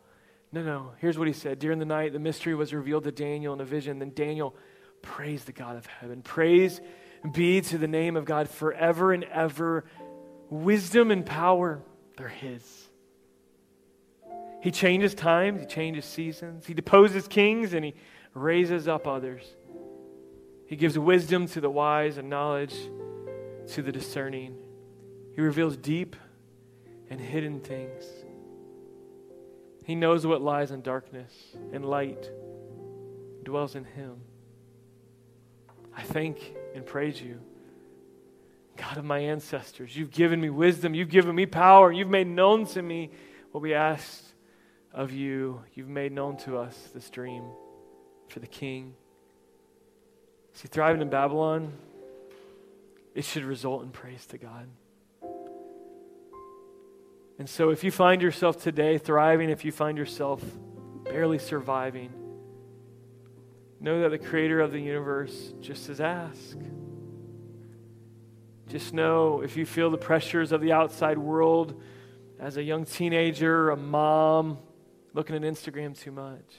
No, 0.55 0.63
no. 0.63 0.91
Here's 0.99 1.17
what 1.17 1.27
he 1.27 1.33
said. 1.33 1.59
During 1.59 1.79
the 1.79 1.85
night, 1.85 2.13
the 2.13 2.19
mystery 2.19 2.55
was 2.55 2.73
revealed 2.73 3.03
to 3.03 3.11
Daniel 3.11 3.53
in 3.53 3.59
a 3.59 3.65
vision. 3.65 3.99
Then 3.99 4.13
Daniel 4.15 4.55
praised 5.01 5.47
the 5.47 5.51
God 5.51 5.75
of 5.75 5.85
heaven. 5.85 6.21
Praise 6.21 6.79
be 7.33 7.59
to 7.59 7.77
the 7.77 7.89
name 7.89 8.15
of 8.15 8.23
God 8.23 8.49
forever 8.49 9.11
and 9.11 9.25
ever. 9.25 9.83
Wisdom 10.49 11.11
and 11.11 11.25
power, 11.25 11.81
they're 12.15 12.29
his. 12.29 12.87
He 14.61 14.71
changes 14.71 15.13
times, 15.13 15.59
he 15.59 15.67
changes 15.67 16.05
seasons, 16.05 16.65
he 16.65 16.73
deposes 16.73 17.27
kings, 17.27 17.73
and 17.73 17.83
he 17.83 17.93
raises 18.33 18.87
up 18.87 19.07
others. 19.07 19.43
He 20.67 20.77
gives 20.77 20.97
wisdom 20.97 21.47
to 21.49 21.59
the 21.59 21.69
wise 21.69 22.17
and 22.17 22.29
knowledge 22.29 22.75
to 23.73 23.81
the 23.81 23.91
discerning. 23.91 24.55
He 25.35 25.41
reveals 25.41 25.75
deep 25.75 26.15
and 27.09 27.19
hidden 27.19 27.59
things. 27.59 28.05
He 29.85 29.93
knows 29.93 30.25
what 30.25 30.41
lies 30.41 30.71
in 30.71 30.81
darkness, 30.81 31.31
and 31.71 31.85
light 31.85 32.29
dwells 33.43 33.75
in 33.75 33.85
him. 33.85 34.17
I 35.95 36.01
thank 36.01 36.55
and 36.73 36.83
praise 36.85 37.21
you. 37.21 37.39
God 38.77 38.97
of 38.97 39.05
my 39.05 39.19
ancestors, 39.19 39.95
you've 39.95 40.11
given 40.11 40.41
me 40.41 40.49
wisdom, 40.49 40.95
you've 40.95 41.09
given 41.09 41.35
me 41.35 41.45
power, 41.45 41.91
you've 41.91 42.09
made 42.09 42.27
known 42.27 42.65
to 42.67 42.81
me 42.81 43.11
what 43.51 43.61
we 43.61 43.73
asked 43.73 44.25
of 44.91 45.11
you. 45.11 45.61
You've 45.75 45.87
made 45.87 46.11
known 46.11 46.37
to 46.37 46.57
us 46.57 46.89
this 46.93 47.09
dream 47.11 47.43
for 48.27 48.39
the 48.39 48.47
king. 48.47 48.95
See, 50.53 50.67
thriving 50.67 51.01
in 51.01 51.09
Babylon, 51.09 51.73
it 53.13 53.23
should 53.23 53.43
result 53.43 53.83
in 53.83 53.91
praise 53.91 54.25
to 54.27 54.37
God. 54.37 54.67
And 57.37 57.49
so, 57.49 57.69
if 57.69 57.83
you 57.83 57.91
find 57.91 58.21
yourself 58.21 58.61
today 58.61 58.97
thriving, 58.97 59.49
if 59.49 59.65
you 59.65 59.71
find 59.71 59.97
yourself 59.97 60.41
barely 61.03 61.37
surviving, 61.37 62.11
know 63.79 64.01
that 64.01 64.09
the 64.09 64.17
creator 64.17 64.61
of 64.61 64.71
the 64.71 64.79
universe 64.79 65.53
just 65.59 65.85
says, 65.85 65.99
ask. 65.99 66.57
Just 68.67 68.93
know 68.93 69.41
if 69.41 69.57
you 69.57 69.65
feel 69.65 69.91
the 69.91 69.97
pressures 69.97 70.51
of 70.51 70.61
the 70.61 70.71
outside 70.71 71.17
world 71.17 71.81
as 72.39 72.57
a 72.57 72.63
young 72.63 72.85
teenager, 72.85 73.69
a 73.69 73.77
mom, 73.77 74.57
looking 75.13 75.35
at 75.35 75.41
Instagram 75.43 75.97
too 75.97 76.11
much, 76.11 76.55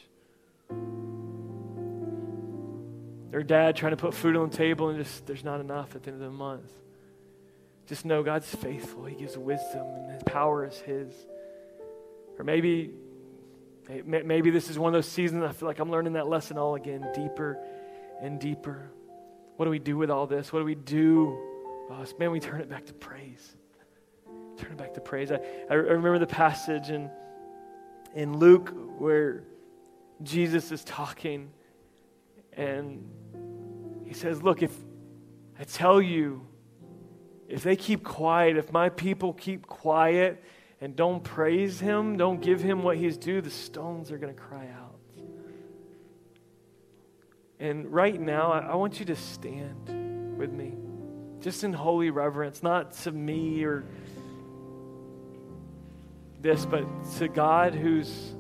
or 3.33 3.43
dad 3.43 3.77
trying 3.77 3.93
to 3.93 3.97
put 3.97 4.15
food 4.15 4.37
on 4.37 4.51
the 4.51 4.57
table 4.57 4.89
and 4.89 5.03
just 5.03 5.27
there's 5.27 5.45
not 5.45 5.61
enough 5.61 5.97
at 5.97 6.03
the 6.03 6.11
end 6.11 6.23
of 6.23 6.31
the 6.31 6.37
month. 6.37 6.71
Just 7.87 8.05
know 8.05 8.23
God's 8.23 8.53
faithful. 8.53 9.05
He 9.05 9.15
gives 9.15 9.39
wisdom, 9.39 9.87
and 9.87 10.13
His 10.13 10.23
power 10.25 10.67
is 10.67 10.77
His. 10.79 11.13
Or 12.39 12.45
maybe, 12.45 12.91
maybe 14.05 14.51
this 14.51 14.69
is 14.69 14.79
one 14.79 14.89
of 14.89 14.99
those 14.99 15.11
seasons 15.11 15.43
I 15.45 15.53
feel 15.53 15.69
like 15.69 15.79
I'm 15.79 15.91
learning 15.91 16.15
that 16.15 16.29
lesson 16.29 16.59
all 16.59 16.75
again, 16.75 17.07
deeper 17.15 17.59
and 18.21 18.41
deeper. 18.41 18.91
what 19.57 19.65
do 19.65 19.71
we 19.71 19.79
do 19.79 19.97
with 19.97 20.11
all 20.11 20.27
this? 20.27 20.53
What 20.53 20.61
do 20.61 20.65
we 20.65 20.75
do? 20.75 21.39
Oh, 21.91 22.05
man, 22.19 22.31
we 22.31 22.41
turn 22.41 22.61
it 22.61 22.69
back 22.69 22.87
to 22.87 22.93
praise. 22.93 23.57
Turn 24.59 24.73
it 24.73 24.79
back 24.79 24.95
to 24.95 25.01
praise. 25.01 25.31
I, 25.31 25.39
I 25.71 25.75
remember 25.75 26.19
the 26.19 26.27
passage 26.27 26.91
in, 26.91 27.11
in 28.15 28.39
Luke 28.39 28.73
where 28.99 29.45
Jesus 30.23 30.73
is 30.73 30.83
talking 30.83 31.51
and 32.55 33.07
he 34.07 34.15
says, 34.15 34.43
Look, 34.43 34.63
if 34.63 34.73
I 35.59 35.65
tell 35.65 36.01
you, 36.01 36.47
if 37.49 37.63
they 37.63 37.77
keep 37.77 38.03
quiet, 38.03 38.57
if 38.57 38.73
my 38.73 38.89
people 38.89 39.33
keep 39.33 39.67
quiet 39.67 40.43
and 40.81 40.97
don't 40.97 41.23
praise 41.23 41.81
him, 41.81 42.17
don't 42.17 42.41
give 42.41 42.61
him 42.61 42.83
what 42.83 42.97
he's 42.97 43.17
due, 43.17 43.41
the 43.41 43.51
stones 43.51 44.11
are 44.11 44.19
going 44.19 44.35
to 44.35 44.41
cry 44.41 44.69
out. 44.69 44.99
And 47.59 47.91
right 47.93 48.21
now, 48.21 48.53
I, 48.53 48.59
I 48.61 48.75
want 48.75 49.01
you 49.01 49.07
to 49.07 49.17
stand 49.17 50.37
with 50.37 50.53
me, 50.53 50.75
just 51.41 51.65
in 51.65 51.73
holy 51.73 52.11
reverence, 52.11 52.63
not 52.63 52.93
to 52.99 53.13
me 53.13 53.65
or 53.65 53.85
this, 56.41 56.67
but 56.67 56.85
to 57.19 57.29
God 57.29 57.75
who's 57.75 58.35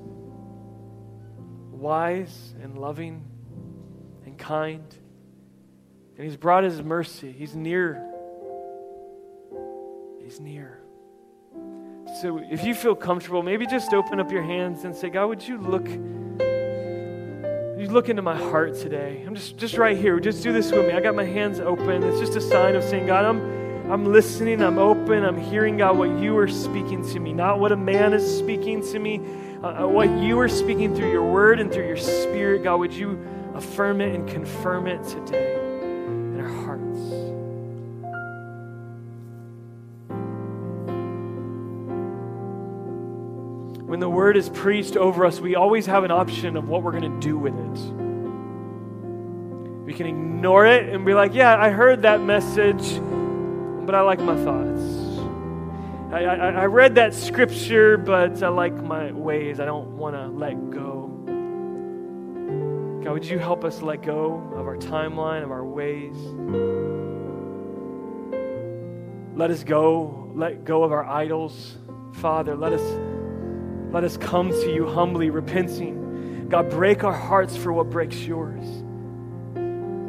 wise 1.71 2.55
and 2.62 2.77
loving 2.77 3.25
and 4.27 4.37
kind. 4.37 4.85
And 6.16 6.25
He's 6.25 6.37
brought 6.37 6.64
His 6.64 6.83
mercy. 6.83 7.33
He's 7.33 7.55
near. 7.55 8.06
He's 10.27 10.41
near. 10.41 10.81
So 12.21 12.41
if 12.51 12.65
you 12.65 12.75
feel 12.75 12.97
comfortable, 12.97 13.45
maybe 13.45 13.65
just 13.65 13.95
open 13.95 14.19
up 14.19 14.33
your 14.33 14.43
hands 14.43 14.83
and 14.83 14.93
say, 14.93 15.09
God, 15.09 15.27
would 15.27 15.47
you 15.47 15.57
look? 15.57 15.89
You 17.79 17.87
look 17.89 18.09
into 18.09 18.23
my 18.23 18.37
heart 18.37 18.75
today. 18.75 19.23
I'm 19.25 19.37
just, 19.37 19.57
just 19.57 19.79
right 19.79 19.97
here. 19.97 20.19
Just 20.19 20.43
do 20.43 20.53
this 20.53 20.73
with 20.73 20.85
me. 20.85 20.95
I 20.95 21.01
got 21.01 21.15
my 21.15 21.25
hands 21.25 21.61
open. 21.61 22.03
It's 22.03 22.19
just 22.19 22.35
a 22.35 22.41
sign 22.41 22.75
of 22.75 22.83
saying, 22.83 23.07
God, 23.07 23.25
I'm, 23.25 23.93
I'm 23.93 24.12
listening. 24.12 24.62
I'm 24.62 24.79
open. 24.79 25.25
I'm 25.25 25.39
hearing, 25.39 25.77
God, 25.77 25.97
what 25.97 26.11
you 26.19 26.37
are 26.39 26.49
speaking 26.49 27.09
to 27.12 27.21
me, 27.21 27.33
not 27.33 27.61
what 27.61 27.71
a 27.71 27.77
man 27.77 28.12
is 28.12 28.27
speaking 28.27 28.83
to 28.91 28.99
me, 28.99 29.21
uh, 29.62 29.85
uh 29.85 29.87
what 29.87 30.11
you 30.11 30.41
are 30.41 30.49
speaking 30.49 30.93
through 30.93 31.12
your 31.12 31.31
word 31.31 31.61
and 31.61 31.73
through 31.73 31.87
your 31.87 31.97
spirit. 31.97 32.65
God, 32.65 32.81
would 32.81 32.93
you 32.93 33.25
affirm 33.55 34.01
it 34.01 34.12
and 34.12 34.29
confirm 34.29 34.89
it 34.89 35.05
today 35.05 35.55
in 35.55 36.41
our 36.41 36.49
hearts? 36.49 36.86
When 43.87 44.01
the 44.01 44.09
word 44.09 44.37
is 44.37 44.49
preached 44.49 44.96
over 44.96 45.25
us, 45.25 45.38
we 45.38 45.55
always 45.55 45.87
have 45.87 46.03
an 46.03 46.11
option 46.11 46.57
of 46.57 46.68
what 46.68 46.83
we're 46.83 46.90
going 46.90 47.20
to 47.20 47.20
do 47.20 47.38
with 47.38 47.55
it. 47.55 47.79
We 49.85 49.94
can 49.94 50.07
ignore 50.09 50.66
it 50.66 50.88
and 50.88 51.07
be 51.07 51.14
like, 51.14 51.35
yeah, 51.35 51.57
I 51.57 51.70
heard 51.70 52.03
that 52.03 52.20
message, 52.20 53.01
but 53.87 53.94
I 53.94 54.01
like 54.01 54.18
my 54.18 54.35
thoughts. 54.42 54.83
I, 56.12 56.25
I, 56.25 56.51
I 56.51 56.66
read 56.66 56.96
that 56.96 57.14
scripture, 57.14 57.96
but 57.96 58.42
I 58.42 58.49
like 58.49 58.75
my 58.75 59.12
ways. 59.12 59.61
I 59.61 59.64
don't 59.66 59.96
want 59.96 60.16
to 60.16 60.27
let 60.27 60.70
go. 60.70 61.07
God, 63.05 63.12
would 63.12 63.25
you 63.25 63.38
help 63.38 63.64
us 63.64 63.83
let 63.83 64.03
go 64.03 64.42
of 64.57 64.66
our 64.66 64.77
timeline, 64.77 65.44
of 65.44 65.53
our 65.53 65.64
ways? 65.64 66.16
Let 69.37 69.53
us 69.53 69.62
go, 69.62 70.29
let 70.35 70.64
go 70.64 70.83
of 70.83 70.90
our 70.90 71.05
idols. 71.05 71.77
Father, 72.14 72.57
let 72.57 72.72
us 72.72 72.83
let 73.97 74.05
us 74.05 74.19
come 74.19 74.51
to 74.51 74.71
you 74.71 74.87
humbly, 74.87 75.31
repenting. 75.31 76.51
God, 76.51 76.69
break 76.69 77.03
our 77.03 77.15
hearts 77.15 77.57
for 77.57 77.73
what 77.73 77.89
breaks 77.89 78.21
yours. 78.21 78.63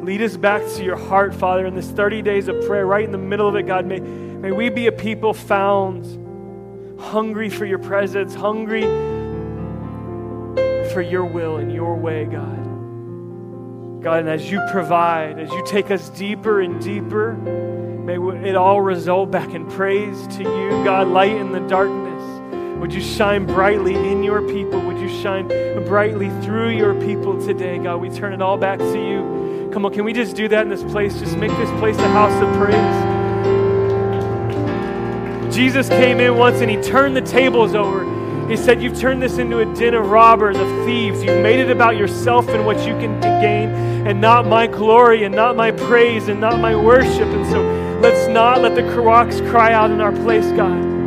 Lead 0.04 0.20
us 0.20 0.36
back 0.36 0.60
to 0.74 0.84
your 0.84 0.98
heart, 0.98 1.34
Father, 1.34 1.64
in 1.64 1.74
this 1.74 1.88
30 1.88 2.20
days 2.20 2.48
of 2.48 2.66
prayer, 2.66 2.84
right 2.84 3.02
in 3.02 3.12
the 3.12 3.16
middle 3.16 3.48
of 3.48 3.56
it, 3.56 3.62
God. 3.62 3.86
May, 3.86 4.00
may 4.00 4.52
we 4.52 4.68
be 4.68 4.88
a 4.88 4.92
people 4.92 5.32
found 5.32 7.00
hungry 7.00 7.48
for 7.48 7.64
your 7.64 7.78
presence, 7.78 8.34
hungry 8.34 8.82
for 10.92 11.00
your 11.00 11.24
will 11.24 11.56
and 11.56 11.72
your 11.72 11.96
way, 11.96 12.26
God. 12.26 14.02
God, 14.02 14.20
and 14.20 14.28
as 14.28 14.50
you 14.50 14.60
provide, 14.70 15.38
as 15.38 15.50
you 15.50 15.64
take 15.64 15.90
us 15.90 16.10
deeper 16.10 16.60
and 16.60 16.78
deeper, 16.78 17.32
may 17.32 18.18
it 18.50 18.54
all 18.54 18.82
result 18.82 19.30
back 19.30 19.54
in 19.54 19.66
praise 19.66 20.26
to 20.36 20.42
you, 20.42 20.84
God, 20.84 21.08
light 21.08 21.32
in 21.32 21.52
the 21.52 21.60
darkness. 21.60 22.07
Would 22.80 22.94
you 22.94 23.00
shine 23.00 23.44
brightly 23.44 23.94
in 23.94 24.22
your 24.22 24.40
people? 24.40 24.80
Would 24.80 24.98
you 24.98 25.08
shine 25.08 25.48
brightly 25.86 26.30
through 26.42 26.70
your 26.70 26.94
people 26.94 27.44
today, 27.44 27.76
God? 27.78 28.00
We 28.00 28.08
turn 28.08 28.32
it 28.32 28.40
all 28.40 28.56
back 28.56 28.78
to 28.78 28.94
you. 28.94 29.68
Come 29.72 29.84
on, 29.84 29.92
can 29.92 30.04
we 30.04 30.12
just 30.12 30.36
do 30.36 30.46
that 30.46 30.62
in 30.62 30.68
this 30.68 30.84
place? 30.84 31.18
Just 31.18 31.36
make 31.36 31.50
this 31.56 31.70
place 31.80 31.98
a 31.98 32.08
house 32.08 32.40
of 32.40 32.54
praise. 32.56 33.18
Jesus 35.52 35.88
came 35.88 36.20
in 36.20 36.36
once 36.36 36.60
and 36.60 36.70
he 36.70 36.80
turned 36.80 37.16
the 37.16 37.20
tables 37.20 37.74
over. 37.74 38.04
He 38.48 38.56
said, 38.56 38.80
You've 38.80 38.96
turned 38.96 39.20
this 39.20 39.38
into 39.38 39.58
a 39.58 39.74
den 39.74 39.94
of 39.94 40.06
robbers, 40.06 40.56
of 40.56 40.68
thieves. 40.86 41.24
You've 41.24 41.42
made 41.42 41.58
it 41.58 41.70
about 41.70 41.96
yourself 41.96 42.48
and 42.48 42.64
what 42.64 42.78
you 42.86 42.96
can 42.98 43.20
gain, 43.20 43.70
and 44.06 44.20
not 44.20 44.46
my 44.46 44.68
glory, 44.68 45.24
and 45.24 45.34
not 45.34 45.56
my 45.56 45.72
praise, 45.72 46.28
and 46.28 46.40
not 46.40 46.60
my 46.60 46.76
worship. 46.76 47.26
And 47.26 47.44
so 47.46 47.60
let's 48.00 48.28
not 48.28 48.60
let 48.60 48.76
the 48.76 48.84
rocks 49.00 49.40
cry 49.40 49.72
out 49.72 49.90
in 49.90 50.00
our 50.00 50.12
place, 50.12 50.46
God 50.52 50.97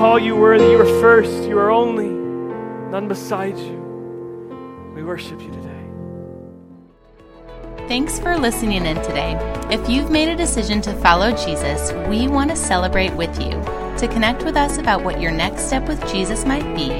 call 0.00 0.18
you 0.18 0.34
worthy. 0.34 0.64
You 0.64 0.80
are 0.80 1.00
first. 1.02 1.42
You 1.42 1.58
are 1.58 1.70
only. 1.70 2.08
None 2.90 3.06
beside 3.06 3.58
you. 3.58 3.76
We 4.94 5.02
worship 5.02 5.38
you 5.42 5.50
today. 5.50 5.68
Thanks 7.86 8.18
for 8.18 8.38
listening 8.38 8.86
in 8.86 8.96
today. 9.02 9.36
If 9.70 9.90
you've 9.90 10.10
made 10.10 10.30
a 10.30 10.36
decision 10.36 10.80
to 10.82 10.94
follow 11.02 11.32
Jesus, 11.32 11.92
we 12.08 12.28
want 12.28 12.48
to 12.48 12.56
celebrate 12.56 13.12
with 13.12 13.38
you. 13.38 13.50
To 13.98 14.08
connect 14.10 14.42
with 14.42 14.56
us 14.56 14.78
about 14.78 15.04
what 15.04 15.20
your 15.20 15.32
next 15.32 15.66
step 15.66 15.86
with 15.86 16.00
Jesus 16.10 16.46
might 16.46 16.74
be, 16.74 16.92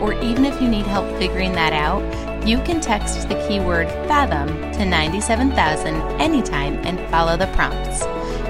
or 0.00 0.12
even 0.14 0.44
if 0.44 0.60
you 0.60 0.66
need 0.66 0.84
help 0.84 1.06
figuring 1.16 1.52
that 1.52 1.72
out, 1.72 2.02
you 2.44 2.58
can 2.62 2.80
text 2.80 3.28
the 3.28 3.36
keyword 3.46 3.86
FATHOM 4.08 4.72
to 4.72 4.84
97000 4.84 5.94
anytime 6.20 6.74
and 6.84 6.98
follow 7.08 7.36
the 7.36 7.46
prompts. 7.54 8.02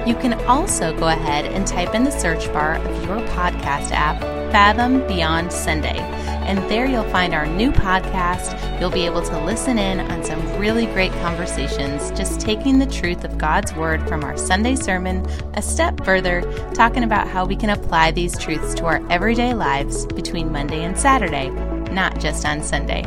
You 0.08 0.14
can 0.14 0.32
also 0.46 0.98
go 0.98 1.08
ahead 1.08 1.44
and 1.44 1.66
type 1.66 1.94
in 1.94 2.02
the 2.02 2.10
search 2.10 2.50
bar 2.50 2.76
of 2.76 3.04
your 3.04 3.18
podcast 3.28 3.90
app, 3.90 4.18
Fathom 4.50 5.06
Beyond 5.06 5.52
Sunday. 5.52 5.98
And 5.98 6.58
there 6.70 6.86
you'll 6.86 7.10
find 7.10 7.34
our 7.34 7.44
new 7.44 7.70
podcast. 7.70 8.80
You'll 8.80 8.88
be 8.90 9.04
able 9.04 9.20
to 9.20 9.44
listen 9.44 9.78
in 9.78 10.00
on 10.00 10.24
some 10.24 10.40
really 10.58 10.86
great 10.86 11.12
conversations, 11.20 12.10
just 12.12 12.40
taking 12.40 12.78
the 12.78 12.86
truth 12.86 13.22
of 13.22 13.36
God's 13.36 13.74
Word 13.74 14.08
from 14.08 14.24
our 14.24 14.38
Sunday 14.38 14.76
sermon 14.76 15.26
a 15.52 15.60
step 15.60 16.02
further, 16.06 16.40
talking 16.72 17.04
about 17.04 17.28
how 17.28 17.44
we 17.44 17.54
can 17.54 17.68
apply 17.68 18.10
these 18.10 18.38
truths 18.38 18.72
to 18.76 18.86
our 18.86 19.06
everyday 19.10 19.52
lives 19.52 20.06
between 20.06 20.50
Monday 20.50 20.84
and 20.84 20.98
Saturday, 20.98 21.50
not 21.92 22.18
just 22.18 22.46
on 22.46 22.62
Sunday. 22.62 23.04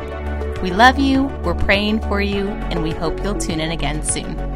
We 0.62 0.70
love 0.70 1.00
you, 1.00 1.24
we're 1.44 1.56
praying 1.56 2.02
for 2.02 2.22
you, 2.22 2.50
and 2.50 2.84
we 2.84 2.92
hope 2.92 3.24
you'll 3.24 3.40
tune 3.40 3.60
in 3.60 3.72
again 3.72 4.04
soon. 4.04 4.51